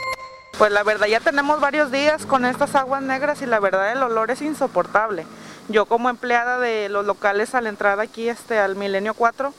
[0.58, 4.04] Pues la verdad ya tenemos varios días con estas aguas negras y la verdad el
[4.04, 5.26] olor es insoportable.
[5.70, 9.54] Yo como empleada de los locales al entrar aquí este, al Milenio 4,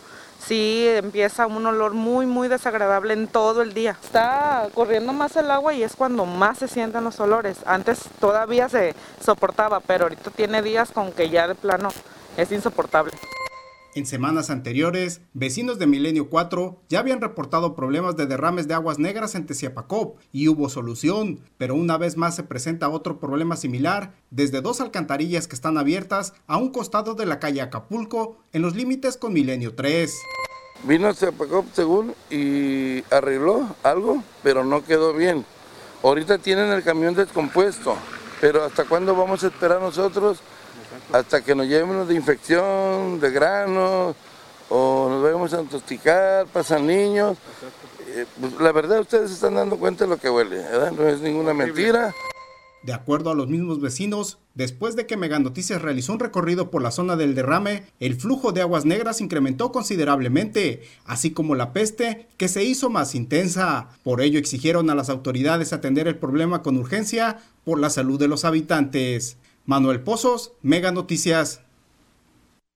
[0.47, 3.97] sí empieza un olor muy muy desagradable en todo el día.
[4.03, 7.59] Está corriendo más el agua y es cuando más se sienten los olores.
[7.67, 11.91] Antes todavía se soportaba, pero ahorita tiene días con que ya de plano
[12.37, 13.13] es insoportable.
[13.95, 18.99] En semanas anteriores, vecinos de Milenio 4 ya habían reportado problemas de derrames de aguas
[18.99, 24.15] negras en Teciapacop y hubo solución, pero una vez más se presenta otro problema similar
[24.31, 28.75] desde dos alcantarillas que están abiertas a un costado de la calle Acapulco en los
[28.75, 30.11] límites con Milenio 3.
[30.85, 31.15] Vino a
[31.75, 35.45] según y arregló algo, pero no quedó bien.
[36.03, 37.95] Ahorita tienen el camión descompuesto,
[38.41, 40.41] pero ¿hasta cuándo vamos a esperar nosotros?
[41.13, 44.15] Hasta que nos lleven de infección, de granos,
[44.69, 47.37] o nos vayamos a intoxicar, pasan niños.
[48.09, 50.93] Eh, pues, la verdad ustedes se están dando cuenta de lo que huele, ¿verdad?
[50.93, 52.15] No es ninguna mentira.
[52.83, 56.83] De acuerdo a los mismos vecinos, después de que Mega Noticias realizó un recorrido por
[56.83, 62.27] la zona del derrame, el flujo de aguas negras incrementó considerablemente, así como la peste,
[62.39, 63.91] que se hizo más intensa.
[64.03, 68.27] Por ello exigieron a las autoridades atender el problema con urgencia por la salud de
[68.27, 69.37] los habitantes.
[69.65, 71.61] Manuel Pozos, Mega Noticias.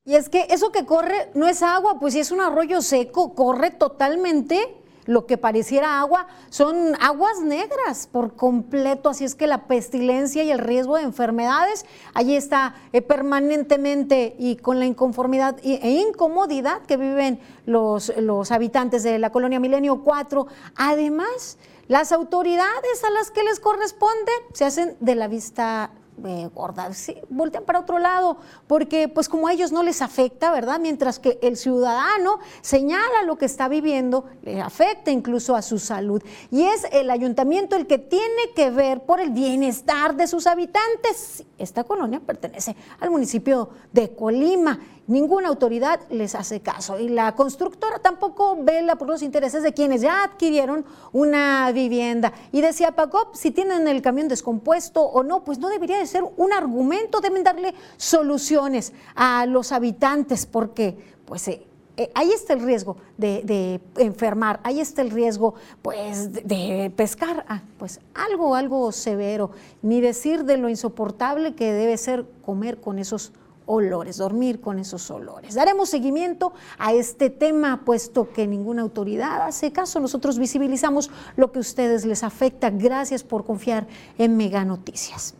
[0.05, 3.35] Y es que eso que corre no es agua, pues si es un arroyo seco,
[3.35, 9.67] corre totalmente lo que pareciera agua, son aguas negras por completo, así es que la
[9.67, 15.91] pestilencia y el riesgo de enfermedades allí está eh, permanentemente y con la inconformidad e
[15.91, 20.47] incomodidad que viven los, los habitantes de la colonia Milenio 4.
[20.75, 25.91] Además, las autoridades a las que les corresponde se hacen de la vista
[26.25, 26.91] eh, gorda,
[27.29, 30.81] voltean para otro lado, porque pues como a ellos no les afecta, ¿verdad?
[30.81, 36.23] Mientras que el ciudadano señala lo que está viviendo, le afecta incluso a su salud.
[36.51, 41.45] Y es el ayuntamiento el que tiene que ver por el bienestar de sus habitantes.
[41.59, 46.99] Esta colonia pertenece al municipio de Colima ninguna autoridad les hace caso.
[46.99, 52.33] Y la constructora tampoco vela por los intereses de quienes ya adquirieron una vivienda.
[52.53, 56.25] Y decía Pacop, si tienen el camión descompuesto o no, pues no debería de ser
[56.37, 61.67] un argumento, deben darle soluciones a los habitantes porque pues eh,
[61.97, 67.63] eh, ahí está el riesgo de, enfermar, ahí está el riesgo pues de, pescar, ah,
[67.79, 73.33] pues algo, algo severo, ni decir de lo insoportable que debe ser comer con esos
[73.67, 75.55] olores, dormir con esos olores.
[75.55, 80.01] Daremos seguimiento a este tema, puesto que ninguna autoridad hace caso.
[80.01, 82.71] Nosotros visibilizamos lo que a ustedes les afecta.
[82.71, 83.87] Gracias por confiar
[84.19, 85.35] en Mega Noticias.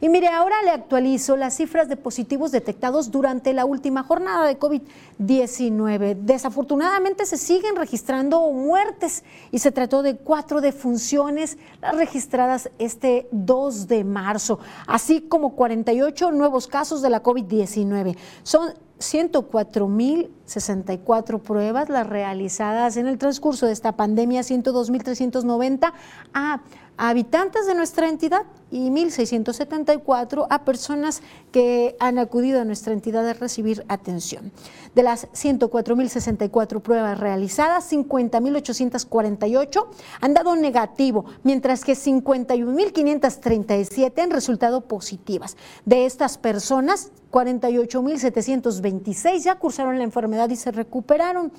[0.00, 4.58] Y mire, ahora le actualizo las cifras de positivos detectados durante la última jornada de
[4.58, 6.16] COVID-19.
[6.22, 11.58] Desafortunadamente se siguen registrando muertes y se trató de cuatro defunciones
[11.92, 18.16] registradas este 2 de marzo, así como 48 nuevos casos de la COVID-19.
[18.42, 25.92] Son 104.064 pruebas las realizadas en el transcurso de esta pandemia, 102.390
[26.34, 26.60] a
[27.08, 33.32] habitantes de nuestra entidad y 1.674 a personas que han acudido a nuestra entidad a
[33.32, 34.52] recibir atención.
[34.94, 39.86] De las 104.064 pruebas realizadas, 50.848
[40.20, 45.56] han dado negativo, mientras que 51.537 han resultado positivas.
[45.86, 51.50] De estas personas, 48.726 ya cursaron la enfermedad y se recuperaron.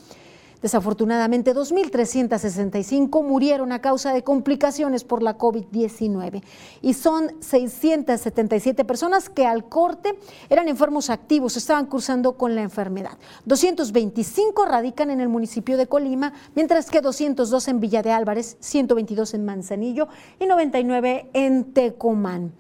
[0.62, 6.43] Desafortunadamente, 2.365 murieron a causa de complicaciones por la COVID-19
[6.82, 10.17] y son 677 personas que al corte
[10.50, 13.17] eran enfermos activos, estaban cursando con la enfermedad.
[13.45, 19.34] 225 radican en el municipio de Colima, mientras que 202 en Villa de Álvarez, 122
[19.34, 20.08] en Manzanillo
[20.39, 22.54] y 99 en Tecomán.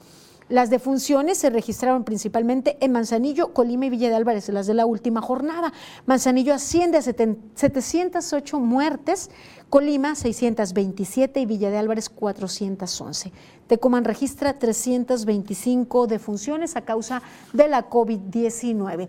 [0.51, 4.85] Las defunciones se registraron principalmente en Manzanillo, Colima y Villa de Álvarez, las de la
[4.85, 5.71] última jornada.
[6.05, 9.31] Manzanillo asciende a 708 muertes,
[9.69, 13.31] Colima 627 y Villa de Álvarez 411.
[13.67, 17.21] Tecomán registra 325 defunciones a causa
[17.53, 19.07] de la COVID-19.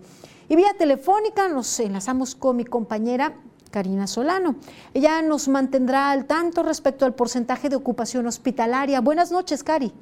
[0.49, 3.35] Y vía telefónica nos enlazamos con mi compañera
[3.73, 4.55] Karina Solano.
[4.95, 9.01] Ella nos mantendrá al tanto respecto al porcentaje de ocupación hospitalaria.
[9.01, 9.93] Buenas noches, Cari.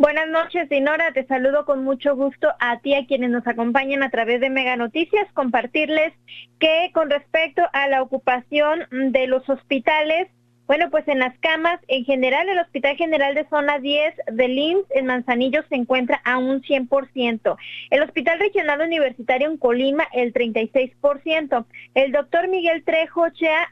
[0.00, 1.12] Buenas noches, Dinora.
[1.12, 4.74] Te saludo con mucho gusto a ti, a quienes nos acompañan a través de Mega
[4.74, 6.14] Noticias, compartirles
[6.58, 10.28] que con respecto a la ocupación de los hospitales,
[10.70, 14.84] bueno, pues en las camas, en general, el Hospital General de Zona 10 de Linz
[14.90, 17.56] en Manzanillo se encuentra a un 100%.
[17.90, 21.64] El Hospital Regional Universitario en Colima, el 36%.
[21.96, 23.22] El doctor Miguel Trejo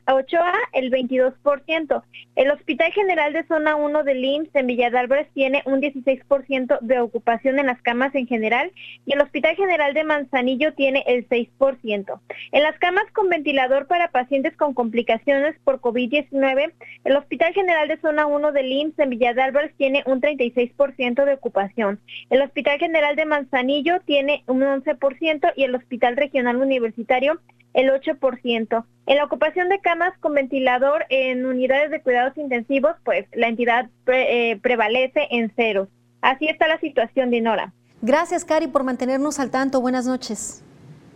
[0.06, 2.02] Ochoa, el 22%.
[2.34, 4.90] El Hospital General de Zona 1 de Linz en Villa
[5.34, 8.72] tiene un 16% de ocupación en las camas en general
[9.06, 12.20] y el Hospital General de Manzanillo tiene el 6%.
[12.50, 16.72] En las camas con ventilador para pacientes con complicaciones por COVID-19,
[17.04, 21.24] el Hospital General de Zona 1 del IMSS en Villa de Álvarez tiene un 36%
[21.24, 22.00] de ocupación.
[22.30, 27.40] El Hospital General de Manzanillo tiene un 11% y el Hospital Regional Universitario
[27.74, 28.84] el 8%.
[29.06, 33.88] En la ocupación de camas con ventilador en unidades de cuidados intensivos, pues la entidad
[34.06, 35.88] eh, prevalece en cero.
[36.20, 37.72] Así está la situación, Dinora.
[38.02, 39.80] Gracias, Cari, por mantenernos al tanto.
[39.80, 40.62] Buenas noches.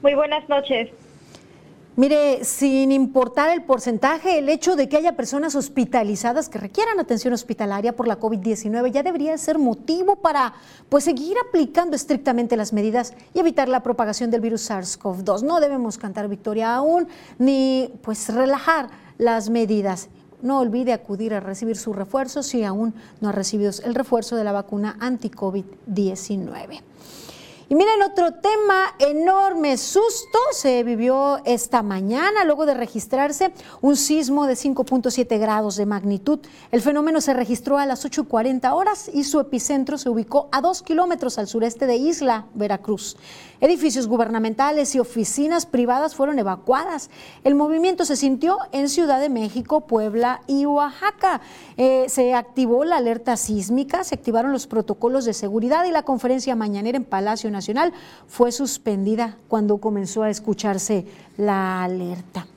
[0.02, 0.90] Muy buenas noches.
[1.94, 7.34] Mire, sin importar el porcentaje, el hecho de que haya personas hospitalizadas que requieran atención
[7.34, 10.54] hospitalaria por la COVID-19 ya debería ser motivo para
[10.88, 15.42] pues seguir aplicando estrictamente las medidas y evitar la propagación del virus SARS-CoV-2.
[15.42, 20.08] No debemos cantar victoria aún ni pues relajar las medidas.
[20.40, 24.44] No olvide acudir a recibir su refuerzo si aún no ha recibido el refuerzo de
[24.44, 26.80] la vacuna anti-COVID-19.
[27.72, 34.46] Y miren, otro tema, enorme susto se vivió esta mañana luego de registrarse un sismo
[34.46, 36.40] de 5.7 grados de magnitud.
[36.70, 40.82] El fenómeno se registró a las 8.40 horas y su epicentro se ubicó a dos
[40.82, 43.16] kilómetros al sureste de Isla, Veracruz.
[43.62, 47.10] Edificios gubernamentales y oficinas privadas fueron evacuadas.
[47.44, 51.40] El movimiento se sintió en Ciudad de México, Puebla y Oaxaca.
[51.76, 56.56] Eh, se activó la alerta sísmica, se activaron los protocolos de seguridad y la conferencia
[56.56, 57.92] mañanera en Palacio Nacional
[58.26, 62.48] fue suspendida cuando comenzó a escucharse la alerta.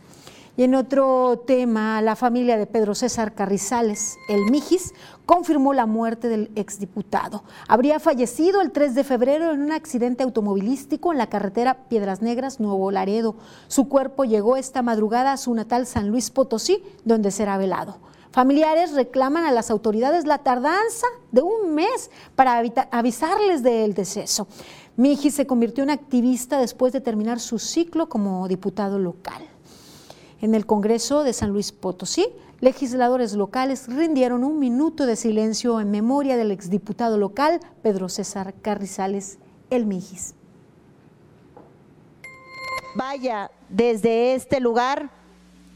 [0.57, 4.93] Y en otro tema, la familia de Pedro César Carrizales, el Mijis,
[5.25, 7.43] confirmó la muerte del exdiputado.
[7.67, 12.61] Habría fallecido el 3 de febrero en un accidente automovilístico en la carretera Piedras Negras,
[12.61, 13.35] Nuevo Laredo.
[13.67, 17.97] Su cuerpo llegó esta madrugada a su natal San Luis Potosí, donde será velado.
[18.31, 24.47] Familiares reclaman a las autoridades la tardanza de un mes para avisarles del deceso.
[24.95, 29.43] Mijis se convirtió en activista después de terminar su ciclo como diputado local.
[30.41, 32.27] En el Congreso de San Luis Potosí,
[32.59, 39.37] legisladores locales rindieron un minuto de silencio en memoria del exdiputado local Pedro César Carrizales
[39.69, 40.35] El Mijis.
[42.95, 45.09] Vaya desde este lugar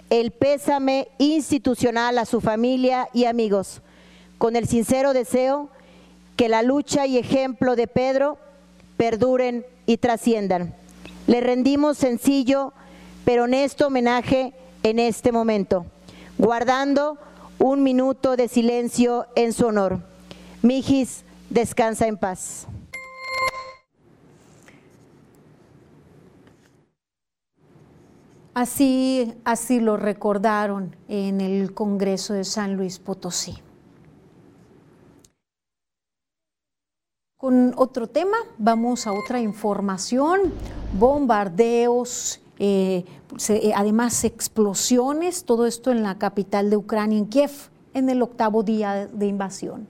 [0.10, 3.82] el pésame institucional a su familia y amigos,
[4.38, 5.70] con el sincero deseo
[6.36, 8.38] que la lucha y ejemplo de Pedro
[8.98, 10.76] perduren y trasciendan.
[11.28, 12.74] Le rendimos sencillo
[13.30, 15.86] pero honesto homenaje en este momento,
[16.40, 17.20] guardando
[17.60, 20.00] un minuto de silencio en su honor.
[20.64, 22.66] Mijis, Descansa en paz.
[28.56, 33.60] Así, así lo recordaron en el Congreso de San Luis Potosí.
[37.38, 40.52] Con otro tema, vamos a otra información,
[40.98, 43.05] bombardeos, eh,
[43.37, 47.51] se, eh, además explosiones, todo esto en la capital de Ucrania, en Kiev,
[47.95, 49.87] en el octavo día de invasión.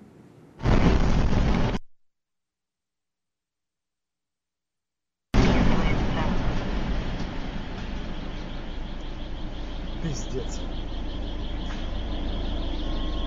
[10.03, 10.61] Пиздец.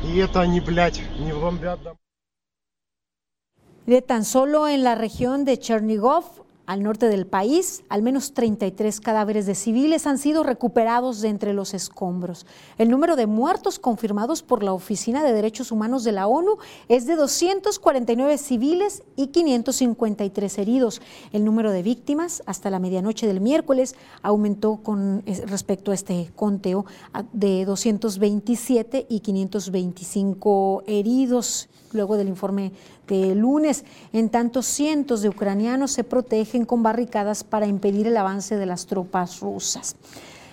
[0.04, 1.98] И это они, блядь, не бомбят дом.
[3.88, 6.26] De tan solo en la región de Chernigov,
[6.67, 11.53] al norte del país, al menos 33 cadáveres de civiles han sido recuperados de entre
[11.53, 12.47] los escombros.
[12.79, 16.59] El número de muertos confirmados por la Oficina de Derechos Humanos de la ONU
[16.89, 21.03] es de 249 civiles y 553 heridos.
[21.33, 26.87] El número de víctimas hasta la medianoche del miércoles aumentó con respecto a este conteo
[27.33, 32.73] de 227 y 525 heridos luego del informe
[33.09, 33.85] de lunes.
[34.13, 38.87] En tanto, cientos de ucranianos se protegen con barricadas para impedir el avance de las
[38.87, 39.97] tropas rusas.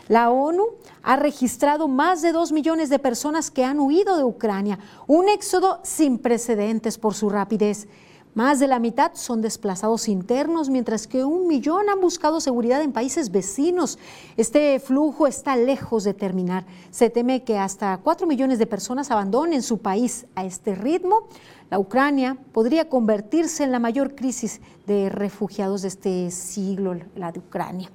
[0.08, 0.66] La ONU
[1.04, 5.80] ha registrado más de dos millones de personas que han huido de Ucrania, un éxodo
[5.84, 7.88] sin precedentes por su rapidez.
[8.36, 12.91] Más de la mitad son desplazados internos, mientras que un millón han buscado seguridad en
[12.91, 13.97] países vecinos.
[14.38, 16.65] Este flujo está lejos de terminar.
[16.91, 21.27] Se teme que hasta cuatro millones de personas abandonen su país a este ritmo.
[21.71, 27.39] La Ucrania podría convertirse en la mayor crisis de refugiados de este siglo, la de
[27.39, 27.89] Ucrania.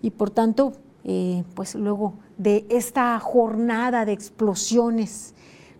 [0.00, 0.72] Y por tanto,
[1.02, 5.34] eh, pues luego de esta jornada de explosiones,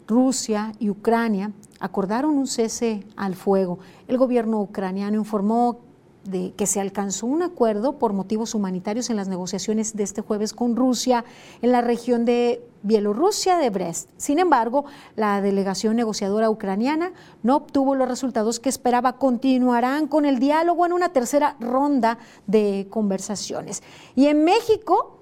[0.09, 3.79] Rusia y Ucrania acordaron un cese al fuego.
[4.07, 5.81] El gobierno ucraniano informó
[6.25, 10.53] de que se alcanzó un acuerdo por motivos humanitarios en las negociaciones de este jueves
[10.53, 11.25] con Rusia
[11.63, 14.09] en la región de Bielorrusia de Brest.
[14.17, 14.85] Sin embargo,
[15.17, 17.13] la delegación negociadora ucraniana
[17.43, 19.19] no obtuvo los resultados que esperaba.
[19.19, 23.83] Continuarán con el diálogo en una tercera ronda de conversaciones.
[24.15, 25.20] Y en México,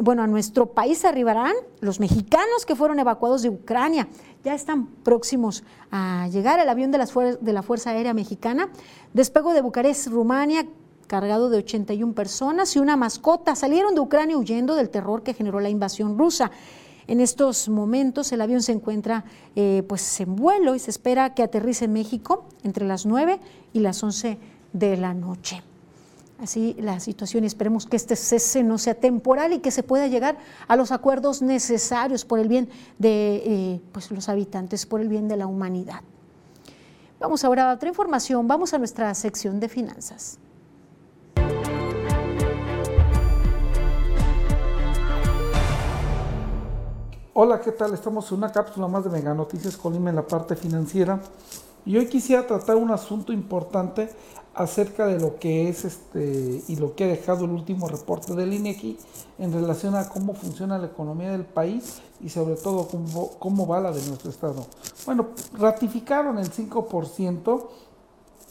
[0.00, 4.08] bueno, a nuestro país arribarán los mexicanos que fueron evacuados de Ucrania.
[4.44, 8.70] Ya están próximos a llegar el avión de, las de la Fuerza Aérea Mexicana.
[9.12, 10.66] Despego de Bucarest, Rumania,
[11.06, 13.54] cargado de 81 personas y una mascota.
[13.54, 16.50] Salieron de Ucrania huyendo del terror que generó la invasión rusa.
[17.06, 19.24] En estos momentos el avión se encuentra
[19.56, 23.40] eh, pues en vuelo y se espera que aterrice en México entre las 9
[23.72, 24.38] y las 11
[24.72, 25.62] de la noche
[26.40, 30.06] así la situación y esperemos que este cese no sea temporal y que se pueda
[30.06, 32.68] llegar a los acuerdos necesarios por el bien
[32.98, 36.00] de eh, pues, los habitantes, por el bien de la humanidad.
[37.18, 40.38] Vamos ahora a otra información, vamos a nuestra sección de finanzas.
[47.34, 47.94] Hola, ¿qué tal?
[47.94, 51.20] Estamos en una cápsula más de Mega Noticias Colima en la parte financiera
[51.86, 54.10] y hoy quisiera tratar un asunto importante
[54.54, 58.52] acerca de lo que es este y lo que ha dejado el último reporte del
[58.52, 58.98] INEGI
[59.38, 63.80] en relación a cómo funciona la economía del país y sobre todo cómo, cómo va
[63.80, 64.66] la de nuestro estado.
[65.06, 65.28] Bueno,
[65.58, 67.68] ratificaron el 5%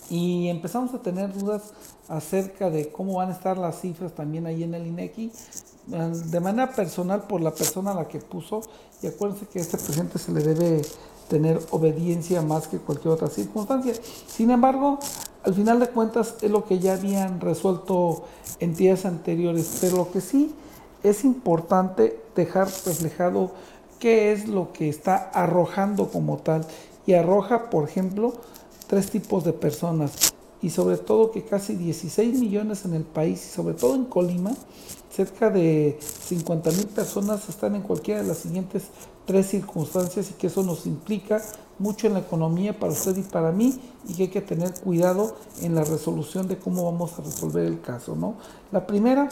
[0.10, 1.74] y empezamos a tener dudas
[2.08, 5.32] acerca de cómo van a estar las cifras también ahí en el INEGI
[5.89, 8.62] de manera personal por la persona a la que puso
[9.02, 10.82] y acuérdense que a este presidente se le debe
[11.30, 13.94] tener obediencia más que cualquier otra circunstancia.
[14.28, 15.00] Sin embargo,
[15.44, 18.26] al final de cuentas es lo que ya habían resuelto
[18.60, 20.54] en días anteriores, pero lo que sí
[21.04, 23.52] es importante dejar reflejado
[24.00, 26.66] qué es lo que está arrojando como tal.
[27.06, 28.34] Y arroja, por ejemplo,
[28.88, 33.50] tres tipos de personas y sobre todo que casi 16 millones en el país y
[33.50, 34.52] sobre todo en Colima,
[35.10, 38.84] cerca de 50 mil personas están en cualquiera de las siguientes
[39.30, 41.40] tres circunstancias y que eso nos implica
[41.78, 45.36] mucho en la economía para usted y para mí y que hay que tener cuidado
[45.62, 48.16] en la resolución de cómo vamos a resolver el caso.
[48.16, 48.38] ¿no?
[48.72, 49.30] La primera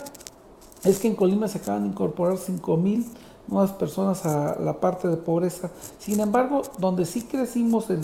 [0.84, 3.08] es que en Colima se acaban de incorporar 5 mil
[3.48, 5.72] nuevas personas a la parte de pobreza.
[5.98, 8.02] Sin embargo, donde sí crecimos el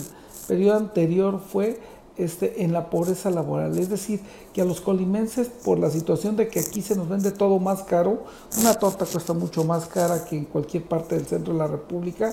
[0.48, 1.80] periodo anterior fue
[2.16, 3.76] este, en la pobreza laboral.
[3.78, 4.20] Es decir,
[4.52, 7.82] que a los colimenses, por la situación de que aquí se nos vende todo más
[7.82, 8.24] caro,
[8.60, 12.32] una torta cuesta mucho más cara que en cualquier parte del centro de la República,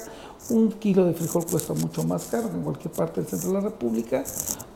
[0.50, 3.56] un kilo de frijol cuesta mucho más caro que en cualquier parte del centro de
[3.56, 4.24] la República,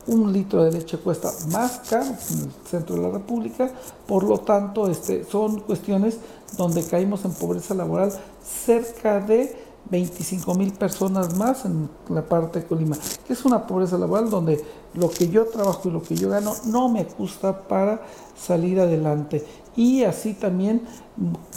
[0.07, 3.71] un litro de leche cuesta más caro que en el centro de la República,
[4.07, 6.17] por lo tanto, este, son cuestiones
[6.57, 8.11] donde caímos en pobreza laboral
[8.43, 13.97] cerca de 25 mil personas más en la parte de Colima, que es una pobreza
[13.97, 14.63] laboral donde
[14.93, 18.01] lo que yo trabajo y lo que yo gano no me gusta para
[18.35, 19.45] salir adelante.
[19.75, 20.83] Y así también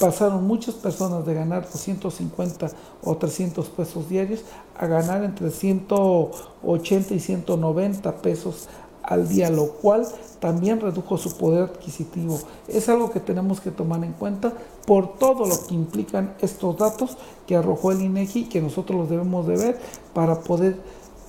[0.00, 2.68] pasaron muchas personas de ganar 250
[3.04, 4.40] o 300 pesos diarios
[4.76, 8.68] a ganar entre 180 y 190 pesos
[9.08, 10.06] al día, lo cual
[10.38, 12.38] también redujo su poder adquisitivo.
[12.68, 14.52] Es algo que tenemos que tomar en cuenta
[14.86, 19.46] por todo lo que implican estos datos que arrojó el INEGI que nosotros los debemos
[19.46, 19.80] de ver
[20.12, 20.78] para poder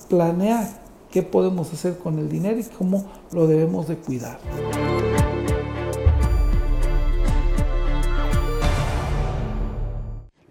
[0.08, 0.68] planear
[1.10, 4.38] qué podemos hacer con el dinero y cómo lo debemos de cuidar.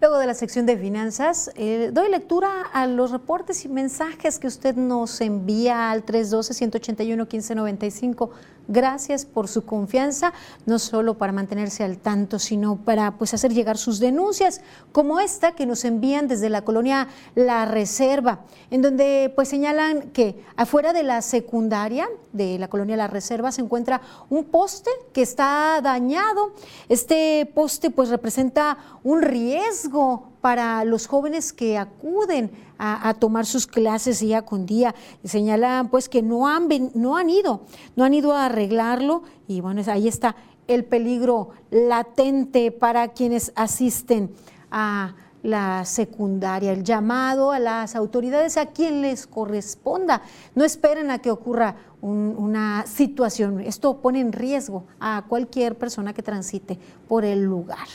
[0.00, 4.46] Luego de la sección de finanzas, eh, doy lectura a los reportes y mensajes que
[4.46, 8.30] usted nos envía al 312-181-1595.
[8.72, 10.32] Gracias por su confianza,
[10.64, 14.60] no solo para mantenerse al tanto, sino para pues, hacer llegar sus denuncias,
[14.92, 20.40] como esta que nos envían desde la colonia La Reserva, en donde pues señalan que
[20.54, 25.80] afuera de la secundaria de la colonia La Reserva se encuentra un poste que está
[25.82, 26.52] dañado.
[26.88, 34.20] Este poste pues representa un riesgo para los jóvenes que acuden a, tomar sus clases
[34.20, 34.94] día con día.
[35.22, 37.62] Señalan pues que no han, no han ido,
[37.94, 40.34] no han ido a arreglarlo y bueno, ahí está
[40.66, 44.30] el peligro latente para quienes asisten
[44.70, 50.22] a la secundaria, el llamado a las autoridades a quien les corresponda.
[50.54, 53.60] No esperen a que ocurra una situación.
[53.60, 56.78] Esto pone en riesgo a cualquier persona que transite
[57.08, 57.88] por el lugar.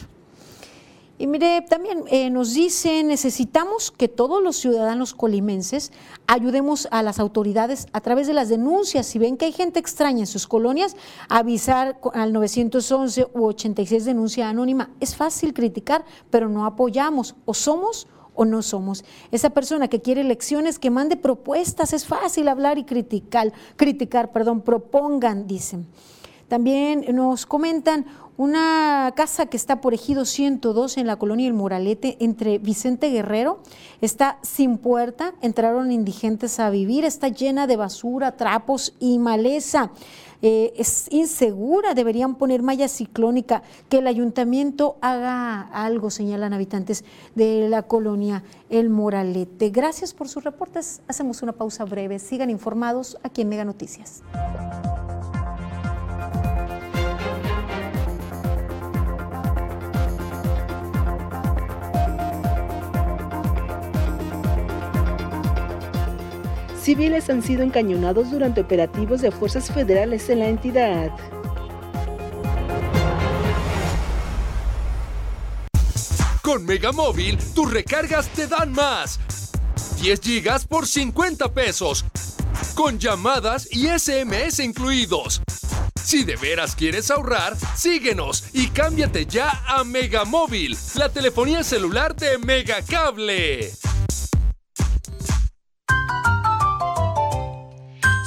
[1.18, 5.94] Y mire, también eh, nos dice, necesitamos que todos los ciudadanos colimenses
[6.28, 9.06] ayudemos a las autoridades a través de las denuncias.
[9.08, 10.98] Si ven que hay gente extraña en sus colonias,
[11.30, 14.90] avisar al 911 u 86 denuncia anónima.
[15.00, 17.36] Es fácil criticar, pero no apoyamos.
[17.46, 19.06] O somos o no somos.
[19.32, 24.60] Esa persona que quiere elecciones, que mande propuestas, es fácil hablar y criticar, criticar, perdón,
[24.60, 25.88] propongan, dicen.
[26.48, 28.06] También nos comentan
[28.38, 33.60] una casa que está por Ejido 102 en la colonia El Moralete, entre Vicente Guerrero,
[34.02, 39.92] está sin puerta, entraron indigentes a vivir, está llena de basura, trapos y maleza.
[40.42, 47.04] Eh, es insegura, deberían poner malla ciclónica, que el ayuntamiento haga algo, señalan habitantes
[47.36, 49.70] de la colonia El Moralete.
[49.70, 51.02] Gracias por sus reportes.
[51.08, 52.20] Hacemos una pausa breve.
[52.20, 54.22] Sigan informados aquí en Mega Noticias.
[66.86, 71.10] Civiles han sido encañonados durante operativos de fuerzas federales en la entidad.
[76.44, 79.20] Con Megamóvil, tus recargas te dan más.
[80.00, 82.06] 10 gigas por 50 pesos.
[82.76, 85.42] Con llamadas y SMS incluidos.
[86.04, 92.38] Si de veras quieres ahorrar, síguenos y cámbiate ya a Megamóvil, la telefonía celular de
[92.38, 93.74] Megacable.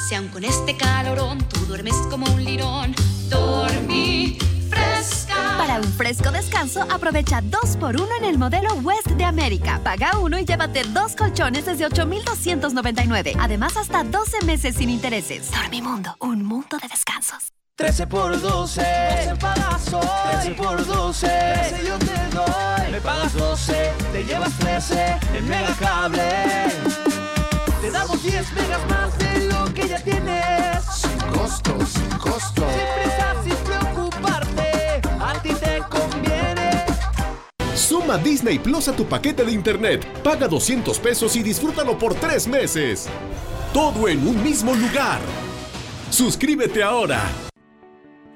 [0.08, 2.94] Si aún con este calorón tú duermes como un lirón,
[3.28, 4.38] dormí
[4.70, 5.34] fresca.
[5.58, 9.82] Para un fresco descanso, aprovecha 2 por 1 en el modelo West de América.
[9.84, 13.34] Paga uno y llévate dos colchones desde 8,299.
[13.38, 15.50] Además, hasta 12 meses sin intereses.
[15.50, 17.52] Dormimundo, un mundo de descansos.
[17.74, 20.08] 13 por 12, 12 pagas hoy.
[20.40, 22.92] 13 por 12, 13 yo te doy.
[22.92, 27.17] Me pagas 12, te llevas 13 en Megacable.
[27.88, 30.84] Te damos 10 megas más de lo que ya tienes.
[30.94, 32.62] Sin costo, sin costo.
[32.68, 35.00] Sin prisa, sin preocuparte.
[35.18, 36.84] A ti te conviene.
[37.74, 40.06] Suma Disney Plus a tu paquete de internet.
[40.22, 43.08] Paga 200 pesos y disfrútalo por 3 meses.
[43.72, 45.20] Todo en un mismo lugar.
[46.10, 47.22] Suscríbete ahora.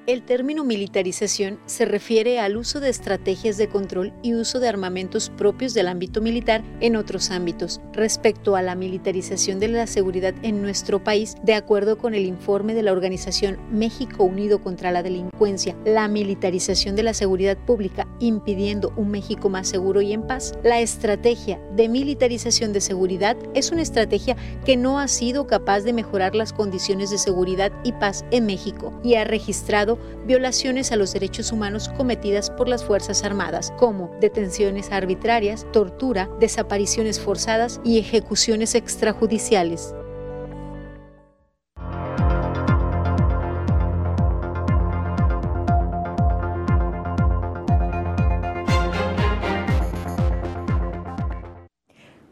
[0.09, 5.31] El término militarización se refiere al uso de estrategias de control y uso de armamentos
[5.31, 7.81] propios del ámbito militar en otros ámbitos.
[7.93, 12.75] Respecto a la militarización de la seguridad en nuestro país, de acuerdo con el informe
[12.75, 18.93] de la organización México Unido contra la Delincuencia, la militarización de la seguridad pública impidiendo
[18.97, 23.83] un México más seguro y en paz, la estrategia de militarización de seguridad es una
[23.83, 28.47] estrategia que no ha sido capaz de mejorar las condiciones de seguridad y paz en
[28.47, 29.92] México y ha registrado
[30.27, 37.21] violaciones a los derechos humanos cometidas por las Fuerzas Armadas, como detenciones arbitrarias, tortura, desapariciones
[37.21, 39.95] forzadas y ejecuciones extrajudiciales.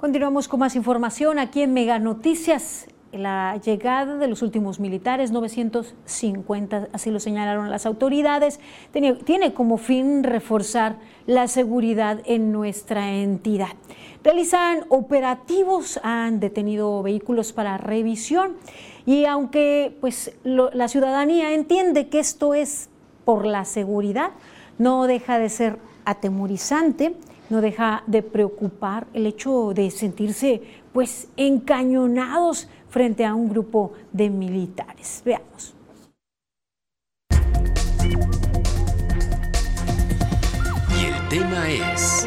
[0.00, 2.88] Continuamos con más información aquí en Mega Noticias.
[3.12, 8.60] La llegada de los últimos militares, 950, así lo señalaron las autoridades,
[8.92, 10.96] tiene, como fin reforzar
[11.26, 13.70] la seguridad en nuestra entidad.
[14.22, 18.52] Realizan operativos, han detenido vehículos para revisión
[19.06, 22.90] y aunque pues, la ciudadanía entiende que esto es
[23.24, 24.30] por la seguridad,
[24.78, 27.16] no deja de ser atemorizante
[27.50, 34.28] no deja de preocupar el hecho de sentirse pues encañonados frente a un grupo de
[34.28, 35.22] militares.
[35.24, 35.74] Veamos.
[40.98, 42.26] Y el tema es...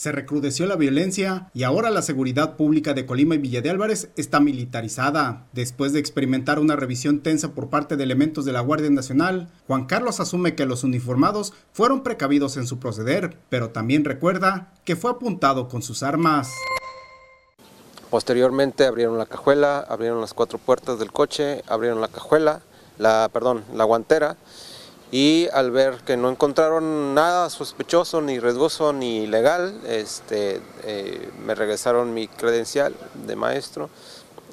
[0.00, 4.08] Se recrudeció la violencia y ahora la seguridad pública de Colima y Villa de Álvarez
[4.16, 5.44] está militarizada.
[5.52, 9.84] Después de experimentar una revisión tensa por parte de elementos de la Guardia Nacional, Juan
[9.84, 15.10] Carlos asume que los uniformados fueron precavidos en su proceder, pero también recuerda que fue
[15.10, 16.50] apuntado con sus armas.
[18.08, 22.62] Posteriormente abrieron la cajuela, abrieron las cuatro puertas del coche, abrieron la cajuela,
[22.96, 24.38] la perdón, la guantera
[25.12, 31.54] y al ver que no encontraron nada sospechoso, ni riesgoso, ni ilegal, este, eh, me
[31.54, 32.94] regresaron mi credencial
[33.26, 33.90] de maestro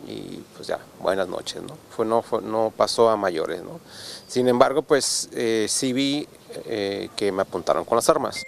[0.07, 1.77] y pues ya, buenas noches, ¿no?
[1.95, 3.79] Fue, no, no pasó a mayores, ¿no?
[4.27, 6.27] Sin embargo, pues eh, sí vi
[6.65, 8.43] eh, que me apuntaron con las armas.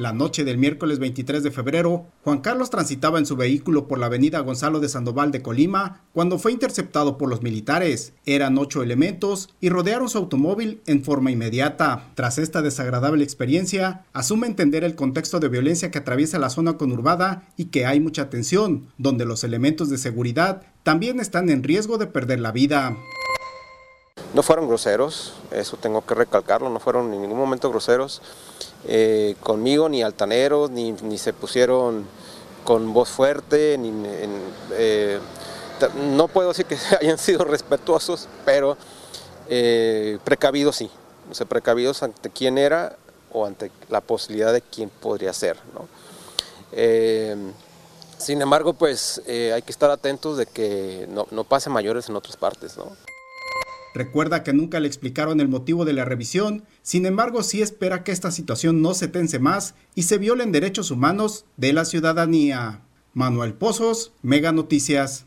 [0.00, 4.06] La noche del miércoles 23 de febrero, Juan Carlos transitaba en su vehículo por la
[4.06, 8.14] avenida Gonzalo de Sandoval de Colima cuando fue interceptado por los militares.
[8.24, 12.12] Eran ocho elementos y rodearon su automóvil en forma inmediata.
[12.14, 17.46] Tras esta desagradable experiencia, asume entender el contexto de violencia que atraviesa la zona conurbada
[17.58, 22.06] y que hay mucha tensión, donde los elementos de seguridad también están en riesgo de
[22.06, 22.96] perder la vida.
[24.32, 28.22] No fueron groseros, eso tengo que recalcarlo, no fueron en ningún momento groseros
[28.86, 32.06] eh, conmigo, ni altaneros, ni, se pusieron
[32.64, 33.92] con voz fuerte, ni,
[34.72, 35.18] eh,
[36.14, 38.76] no puedo decir que hayan sido respetuosos, pero
[39.48, 40.90] eh, precavidos sí,
[41.30, 42.96] o sea, precavidos ante quién era
[43.32, 45.56] o ante la posibilidad de quién podría ser.
[48.18, 52.36] sin embargo, pues hay que estar atentos de que no, no pase mayores en otras
[52.36, 52.76] partes.
[52.76, 53.09] ¿no?
[53.94, 58.12] Recuerda que nunca le explicaron el motivo de la revisión, sin embargo sí espera que
[58.12, 62.82] esta situación no se tense más y se violen derechos humanos de la ciudadanía.
[63.14, 65.26] Manuel Pozos, Mega Noticias.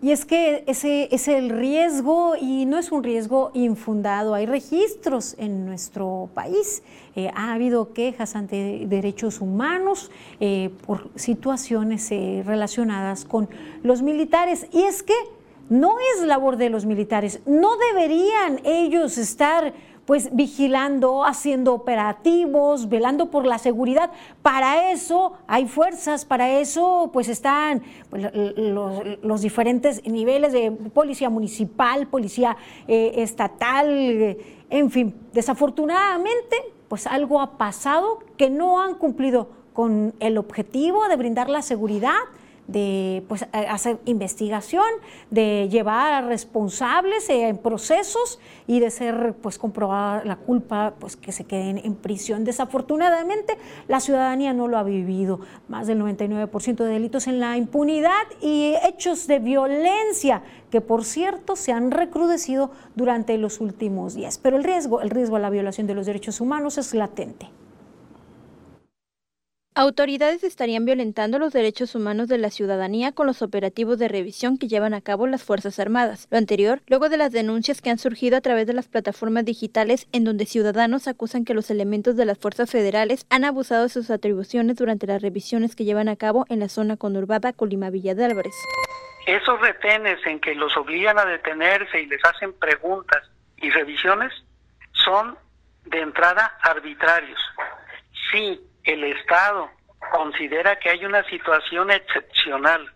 [0.00, 4.34] Y es que ese es el riesgo y no es un riesgo infundado.
[4.34, 6.82] Hay registros en nuestro país.
[7.14, 10.10] Eh, ha habido quejas ante derechos humanos
[10.40, 13.48] eh, por situaciones eh, relacionadas con
[13.84, 14.66] los militares.
[14.72, 15.14] Y es que
[15.68, 19.72] no es labor de los militares, no deberían ellos estar
[20.04, 24.10] pues vigilando, haciendo operativos, velando por la seguridad.
[24.42, 32.08] Para eso hay fuerzas, para eso pues están pues, los, diferentes niveles de policía municipal,
[32.08, 32.56] policía
[32.88, 34.36] eh, estatal,
[34.70, 35.14] en fin.
[35.32, 36.56] Desafortunadamente
[36.88, 42.18] pues algo ha pasado que no han cumplido con el objetivo de brindar la seguridad
[42.72, 44.84] de pues, hacer investigación,
[45.30, 51.32] de llevar a responsables en procesos y de ser pues comprobada la culpa, pues que
[51.32, 52.44] se queden en prisión.
[52.44, 53.58] Desafortunadamente,
[53.88, 55.40] la ciudadanía no lo ha vivido.
[55.68, 61.54] Más del 99% de delitos en la impunidad y hechos de violencia que por cierto
[61.54, 64.38] se han recrudecido durante los últimos días.
[64.38, 67.50] Pero el riesgo, el riesgo a la violación de los derechos humanos es latente.
[69.74, 74.68] Autoridades estarían violentando los derechos humanos de la ciudadanía con los operativos de revisión que
[74.68, 76.28] llevan a cabo las Fuerzas Armadas.
[76.30, 80.08] Lo anterior, luego de las denuncias que han surgido a través de las plataformas digitales
[80.12, 84.10] en donde ciudadanos acusan que los elementos de las fuerzas federales han abusado de sus
[84.10, 88.26] atribuciones durante las revisiones que llevan a cabo en la zona conurbada Colima Villa de
[88.26, 88.54] Álvarez.
[89.26, 93.22] Esos retenes en que los obligan a detenerse y les hacen preguntas
[93.56, 94.34] y revisiones
[94.92, 95.38] son
[95.86, 97.40] de entrada arbitrarios.
[98.30, 99.70] Sí, el Estado
[100.10, 102.92] considera que hay una situación excepcional,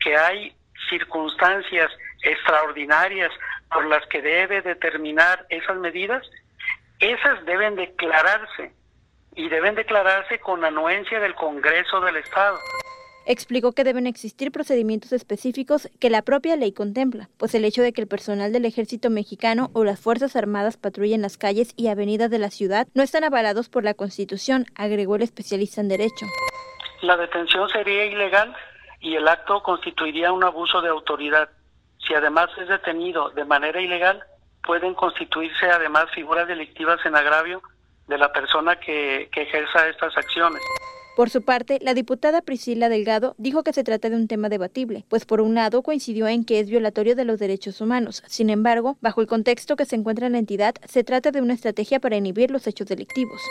[0.00, 0.54] que hay
[0.90, 1.90] circunstancias
[2.22, 3.30] extraordinarias
[3.70, 6.22] por las que debe determinar esas medidas,
[6.98, 8.72] esas deben declararse
[9.34, 12.58] y deben declararse con anuencia del Congreso del Estado.
[13.24, 17.92] Explicó que deben existir procedimientos específicos que la propia ley contempla, pues el hecho de
[17.92, 22.30] que el personal del ejército mexicano o las Fuerzas Armadas patrullen las calles y avenidas
[22.30, 26.26] de la ciudad no están avalados por la Constitución, agregó el especialista en Derecho.
[27.02, 28.54] La detención sería ilegal
[29.00, 31.48] y el acto constituiría un abuso de autoridad.
[31.98, 34.20] si además es detenido de manera ilegal,
[34.64, 37.62] pueden constituirse además figuras delictivas en agravio
[38.08, 40.60] de la persona que, que ejerza estas acciones.
[41.14, 45.04] Por su parte, la diputada Priscila Delgado dijo que se trata de un tema debatible,
[45.10, 48.22] pues por un lado coincidió en que es violatorio de los derechos humanos.
[48.28, 51.52] Sin embargo, bajo el contexto que se encuentra en la entidad, se trata de una
[51.52, 53.42] estrategia para inhibir los hechos delictivos.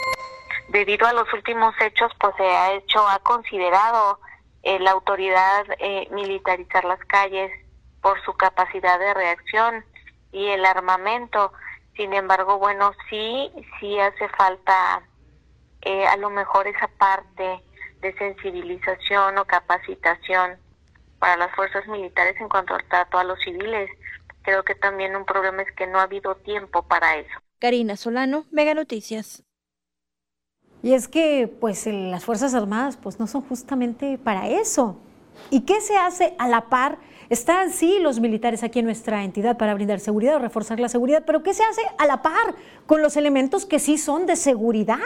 [0.70, 4.20] Debido a los últimos hechos, pues se ha hecho, ha considerado
[4.64, 7.51] eh, la autoridad eh, militarizar las calles
[8.01, 9.86] por su capacidad de reacción
[10.32, 11.53] y el armamento.
[11.95, 15.03] Sin embargo, bueno, sí, sí hace falta
[15.82, 17.62] eh, a lo mejor esa parte
[18.02, 20.58] de sensibilización o capacitación
[21.20, 23.90] para las fuerzas militares en cuanto al trato a los civiles.
[24.44, 27.40] Creo que también un problema es que no ha habido tiempo para eso.
[27.60, 29.44] Karina Solano, Mega Noticias.
[30.82, 35.00] Y es que pues las Fuerzas Armadas pues no son justamente para eso.
[35.52, 36.98] ¿Y qué se hace a la par?
[37.30, 41.24] Están sí los militares aquí en nuestra entidad para brindar seguridad o reforzar la seguridad,
[41.26, 42.56] pero ¿qué se hace a la par
[42.88, 44.98] con los elementos que sí son de seguridad?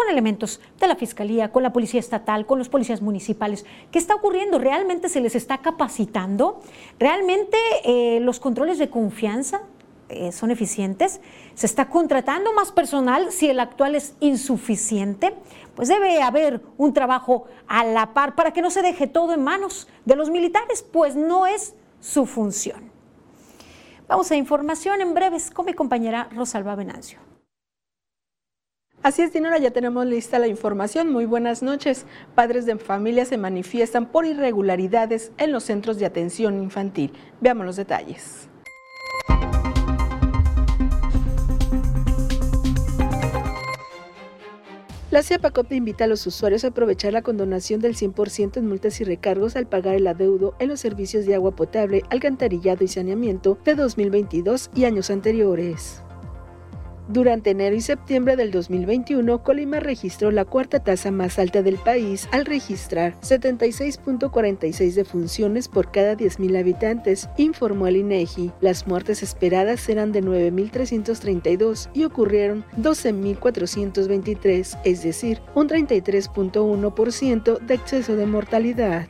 [0.00, 3.66] Con elementos de la Fiscalía, con la Policía Estatal, con los policías municipales.
[3.90, 4.58] ¿Qué está ocurriendo?
[4.58, 6.62] ¿Realmente se les está capacitando?
[6.98, 9.60] ¿Realmente eh, los controles de confianza
[10.08, 11.20] eh, son eficientes?
[11.52, 15.34] ¿Se está contratando más personal si el actual es insuficiente?
[15.74, 19.44] Pues debe haber un trabajo a la par para que no se deje todo en
[19.44, 22.90] manos de los militares, pues no es su función.
[24.08, 27.29] Vamos a información en breves con mi compañera Rosalba Venancio.
[29.02, 31.10] Así es, Dinora, ya tenemos lista la información.
[31.10, 32.04] Muy buenas noches.
[32.34, 37.10] Padres de familia se manifiestan por irregularidades en los centros de atención infantil.
[37.40, 38.50] Veamos los detalles.
[45.10, 49.04] La CIAPACOP invita a los usuarios a aprovechar la condonación del 100% en multas y
[49.04, 53.74] recargos al pagar el adeudo en los servicios de agua potable, alcantarillado y saneamiento de
[53.74, 56.02] 2022 y años anteriores.
[57.12, 62.28] Durante enero y septiembre del 2021, Colima registró la cuarta tasa más alta del país
[62.30, 68.52] al registrar 76.46 defunciones por cada 10.000 habitantes, informó el INEGI.
[68.60, 78.14] Las muertes esperadas eran de 9.332 y ocurrieron 12.423, es decir, un 33.1% de exceso
[78.14, 79.08] de mortalidad.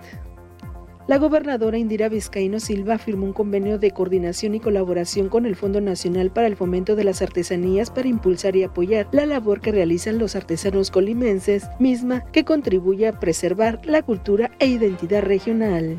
[1.09, 5.81] La gobernadora Indira Vizcaíno Silva firmó un convenio de coordinación y colaboración con el Fondo
[5.81, 10.19] Nacional para el Fomento de las Artesanías para impulsar y apoyar la labor que realizan
[10.19, 15.97] los artesanos colimenses, misma que contribuye a preservar la cultura e identidad regional.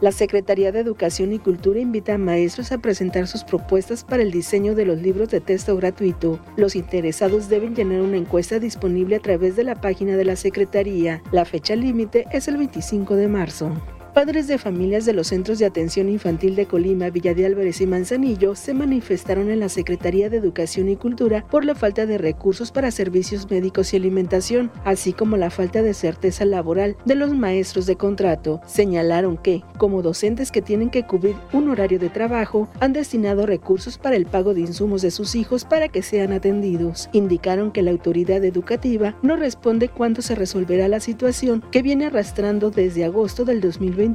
[0.00, 4.30] La Secretaría de Educación y Cultura invita a maestros a presentar sus propuestas para el
[4.30, 6.38] diseño de los libros de texto gratuito.
[6.56, 11.22] Los interesados deben llenar una encuesta disponible a través de la página de la Secretaría.
[11.32, 13.72] La fecha límite es el 25 de marzo.
[14.16, 17.86] Padres de familias de los centros de atención infantil de Colima, Villa de Álvarez y
[17.86, 22.72] Manzanillo se manifestaron en la Secretaría de Educación y Cultura por la falta de recursos
[22.72, 27.84] para servicios médicos y alimentación, así como la falta de certeza laboral de los maestros
[27.84, 28.62] de contrato.
[28.66, 33.98] Señalaron que, como docentes que tienen que cubrir un horario de trabajo, han destinado recursos
[33.98, 37.10] para el pago de insumos de sus hijos para que sean atendidos.
[37.12, 42.70] Indicaron que la autoridad educativa no responde cuándo se resolverá la situación que viene arrastrando
[42.70, 44.05] desde agosto del 2020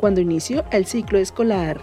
[0.00, 1.80] cuando inició el ciclo escolar.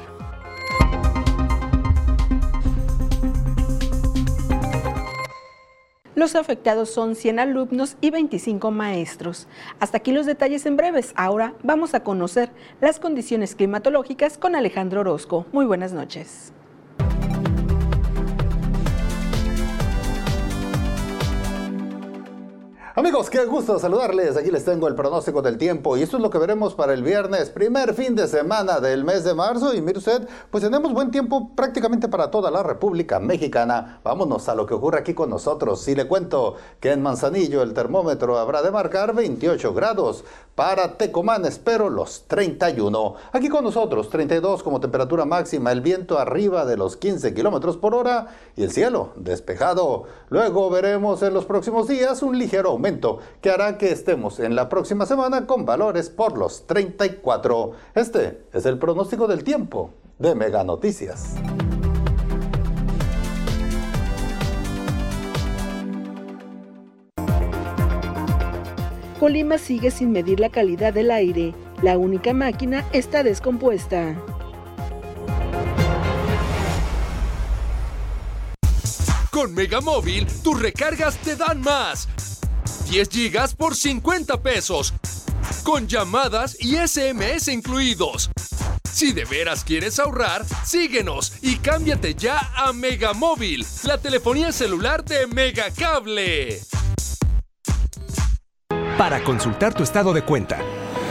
[6.14, 9.47] Los afectados son 100 alumnos y 25 maestros.
[9.80, 11.14] Hasta aquí los detalles en breves.
[11.16, 15.47] Ahora vamos a conocer las condiciones climatológicas con Alejandro Orozco.
[15.52, 16.54] Muy buenas noches.
[22.94, 24.36] Amigos, qué gusto saludarles.
[24.36, 27.04] Aquí les tengo el pronóstico del tiempo y esto es lo que veremos para el
[27.04, 29.74] viernes, primer fin de semana del mes de marzo.
[29.74, 34.02] Y mire usted, pues tenemos buen tiempo prácticamente para toda la República Mexicana.
[34.04, 35.82] Vámonos a lo que ocurre aquí con nosotros.
[35.82, 40.26] Si le cuento que en Manzanillo el termómetro habrá de marcar 28 grados.
[40.54, 43.16] Para Tecomán espero los 31.
[43.32, 47.96] Aquí con nosotros 32 como temperatura máxima, el viento arriba de los 15 kilómetros por
[47.96, 48.28] hora
[48.58, 50.04] y el cielo despejado.
[50.28, 54.67] Luego veremos en los próximos días un ligero aumento que hará que estemos en la
[54.67, 57.73] próxima semana con valores por los 34.
[57.93, 61.36] Este es el pronóstico del tiempo de Mega Noticias.
[69.19, 71.53] Colima sigue sin medir la calidad del aire.
[71.84, 74.15] La única máquina está descompuesta.
[79.29, 82.07] Con Megamóvil, tus recargas te dan más.
[82.92, 84.94] 10 gigas por 50 pesos.
[85.64, 88.30] Con llamadas y SMS incluidos.
[88.92, 95.26] Si de veras quieres ahorrar, síguenos y cámbiate ya a Megamóvil, la telefonía celular de
[95.28, 96.60] Megacable.
[98.98, 100.60] Para consultar tu estado de cuenta,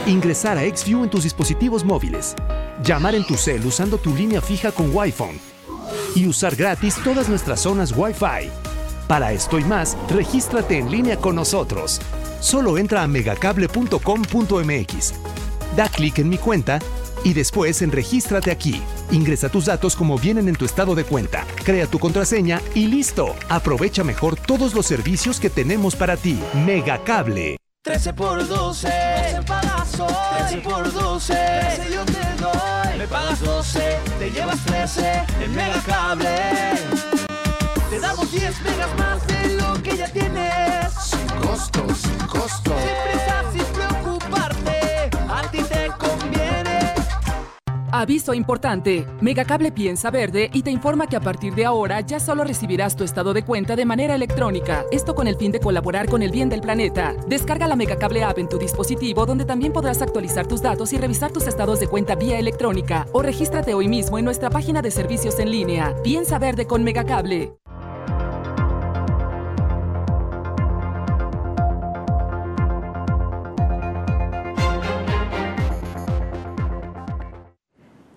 [0.05, 2.35] ingresar a XView en tus dispositivos móviles,
[2.83, 5.41] llamar en tu cel usando tu línea fija con Wi-Fi
[6.15, 8.70] y usar gratis todas nuestras zonas Wi-Fi.
[9.11, 11.99] Para esto y más, regístrate en línea con nosotros.
[12.39, 15.13] Solo entra a megacable.com.mx.
[15.75, 16.79] Da clic en mi cuenta
[17.25, 18.81] y después en Regístrate aquí.
[19.11, 23.35] Ingresa tus datos como vienen en tu estado de cuenta, crea tu contraseña y listo.
[23.49, 26.39] Aprovecha mejor todos los servicios que tenemos para ti.
[26.65, 27.57] Megacable.
[27.83, 30.13] 13 por 12, 12 pagas hoy.
[30.47, 32.97] 13 por 12, 13 yo te doy.
[32.97, 37.20] Me pagas 12, te llevas 13 en Megacable.
[38.01, 40.93] Damos 10 megas más de lo que ya tienes.
[40.99, 42.71] Sin costo, sin costo.
[42.71, 46.93] Sin prisa, sin preocuparte, a ti te conviene.
[47.91, 49.05] Aviso importante.
[49.19, 53.03] Megacable piensa verde y te informa que a partir de ahora ya solo recibirás tu
[53.03, 54.85] estado de cuenta de manera electrónica.
[54.91, 57.13] Esto con el fin de colaborar con el bien del planeta.
[57.27, 61.31] Descarga la Megacable app en tu dispositivo donde también podrás actualizar tus datos y revisar
[61.31, 65.37] tus estados de cuenta vía electrónica o regístrate hoy mismo en nuestra página de servicios
[65.39, 65.93] en línea.
[66.03, 67.60] Piensa verde con Megacable.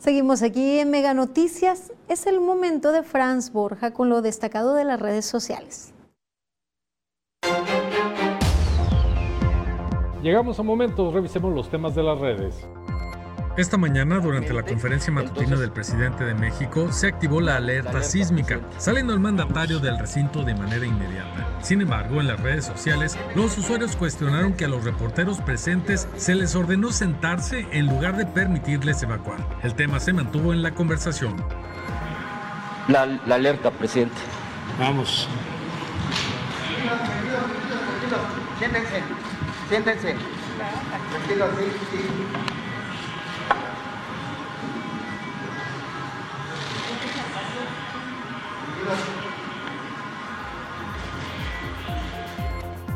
[0.04, 1.90] Seguimos aquí en Mega Noticias.
[2.08, 5.94] Es el momento de Franz Borja con lo destacado de las redes sociales.
[10.22, 12.68] Llegamos a momentos, revisemos los temas de las redes.
[13.56, 18.58] Esta mañana, durante la conferencia matutina del presidente de México, se activó la alerta sísmica,
[18.78, 21.60] saliendo el mandatario del recinto de manera inmediata.
[21.62, 26.34] Sin embargo, en las redes sociales, los usuarios cuestionaron que a los reporteros presentes se
[26.34, 29.38] les ordenó sentarse en lugar de permitirles evacuar.
[29.62, 31.36] El tema se mantuvo en la conversación.
[32.88, 34.16] La, la alerta, presidente.
[34.80, 35.28] Vamos.
[38.58, 39.02] Siéntense,
[39.68, 40.16] siéntense.
[41.12, 42.53] Tranquilo, sí, sí.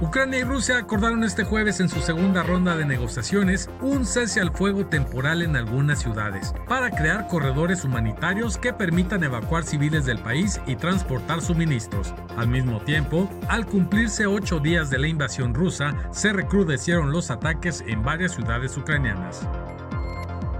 [0.08, 4.50] Ucrania y Rusia acordaron este jueves en su segunda ronda de negociaciones un cese al
[4.52, 10.62] fuego temporal en algunas ciudades para crear corredores humanitarios que permitan evacuar civiles del país
[10.66, 12.14] y transportar suministros.
[12.38, 17.84] Al mismo tiempo, al cumplirse ocho días de la invasión rusa, se recrudecieron los ataques
[17.86, 19.46] en varias ciudades ucranianas.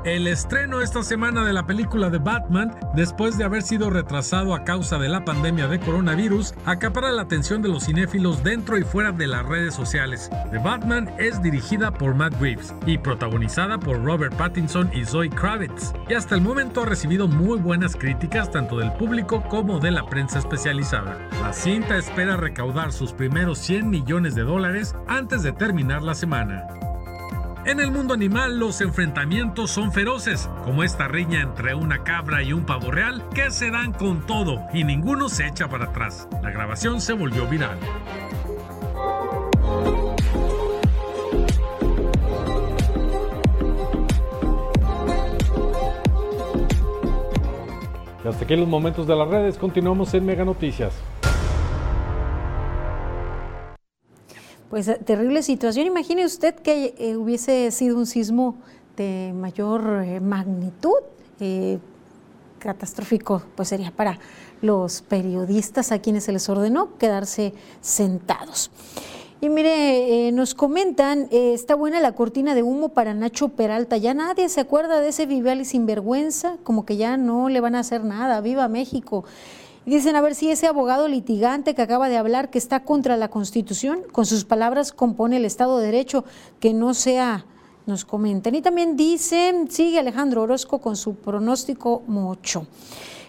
[0.09, 4.65] El estreno esta semana de la película de Batman, después de haber sido retrasado a
[4.65, 9.13] causa de la pandemia de coronavirus, acapara la atención de los cinéfilos dentro y fuera
[9.13, 10.31] de las redes sociales.
[10.51, 15.93] The Batman es dirigida por Matt Reeves y protagonizada por Robert Pattinson y Zoe Kravitz,
[16.09, 20.07] y hasta el momento ha recibido muy buenas críticas tanto del público como de la
[20.07, 21.19] prensa especializada.
[21.43, 26.67] La cinta espera recaudar sus primeros 100 millones de dólares antes de terminar la semana.
[27.69, 32.55] En el mundo animal los enfrentamientos son feroces, como esta riña entre una cabra y
[32.55, 36.27] un pavo real, que se dan con todo y ninguno se echa para atrás.
[36.43, 37.79] La grabación se volvió viral.
[48.25, 50.95] Y hasta aquí los momentos de las redes, continuamos en Mega Noticias.
[54.71, 55.87] Pues eh, terrible situación.
[55.87, 58.57] Imagine usted que eh, hubiese sido un sismo
[58.97, 60.99] de mayor eh, magnitud.
[61.41, 61.79] eh,
[62.59, 64.19] catastrófico, pues sería para
[64.63, 68.73] los periodistas a quienes se les ordenó quedarse sentados.
[69.41, 73.97] Y mire, eh, nos comentan, está buena la cortina de humo para Nacho Peralta.
[73.97, 77.79] Ya nadie se acuerda de ese Viviali sinvergüenza, como que ya no le van a
[77.79, 78.41] hacer nada.
[78.41, 79.25] ¡Viva México!
[79.89, 83.29] Dicen, a ver si ese abogado litigante que acaba de hablar, que está contra la
[83.29, 86.27] Constitución, con sus palabras compone el Estado de Derecho,
[86.61, 87.47] que no sea,
[87.87, 88.55] nos comentan.
[88.55, 92.67] Y también dicen, sigue Alejandro Orozco con su pronóstico mocho.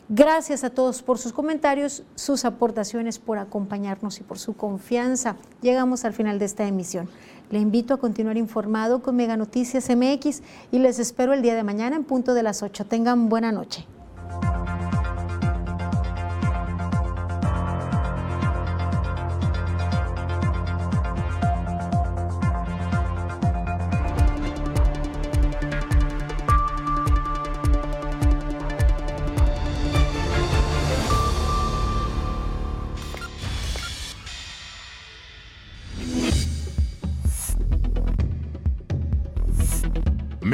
[0.10, 5.38] Gracias a todos por sus comentarios, sus aportaciones, por acompañarnos y por su confianza.
[5.62, 7.08] Llegamos al final de esta emisión.
[7.52, 10.42] Le invito a continuar informado con Mega Noticias MX
[10.74, 12.86] y les espero el día de mañana en punto de las 8.
[12.86, 13.88] Tengan buena noche.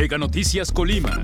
[0.06, 1.20] Mega Noticias Colima.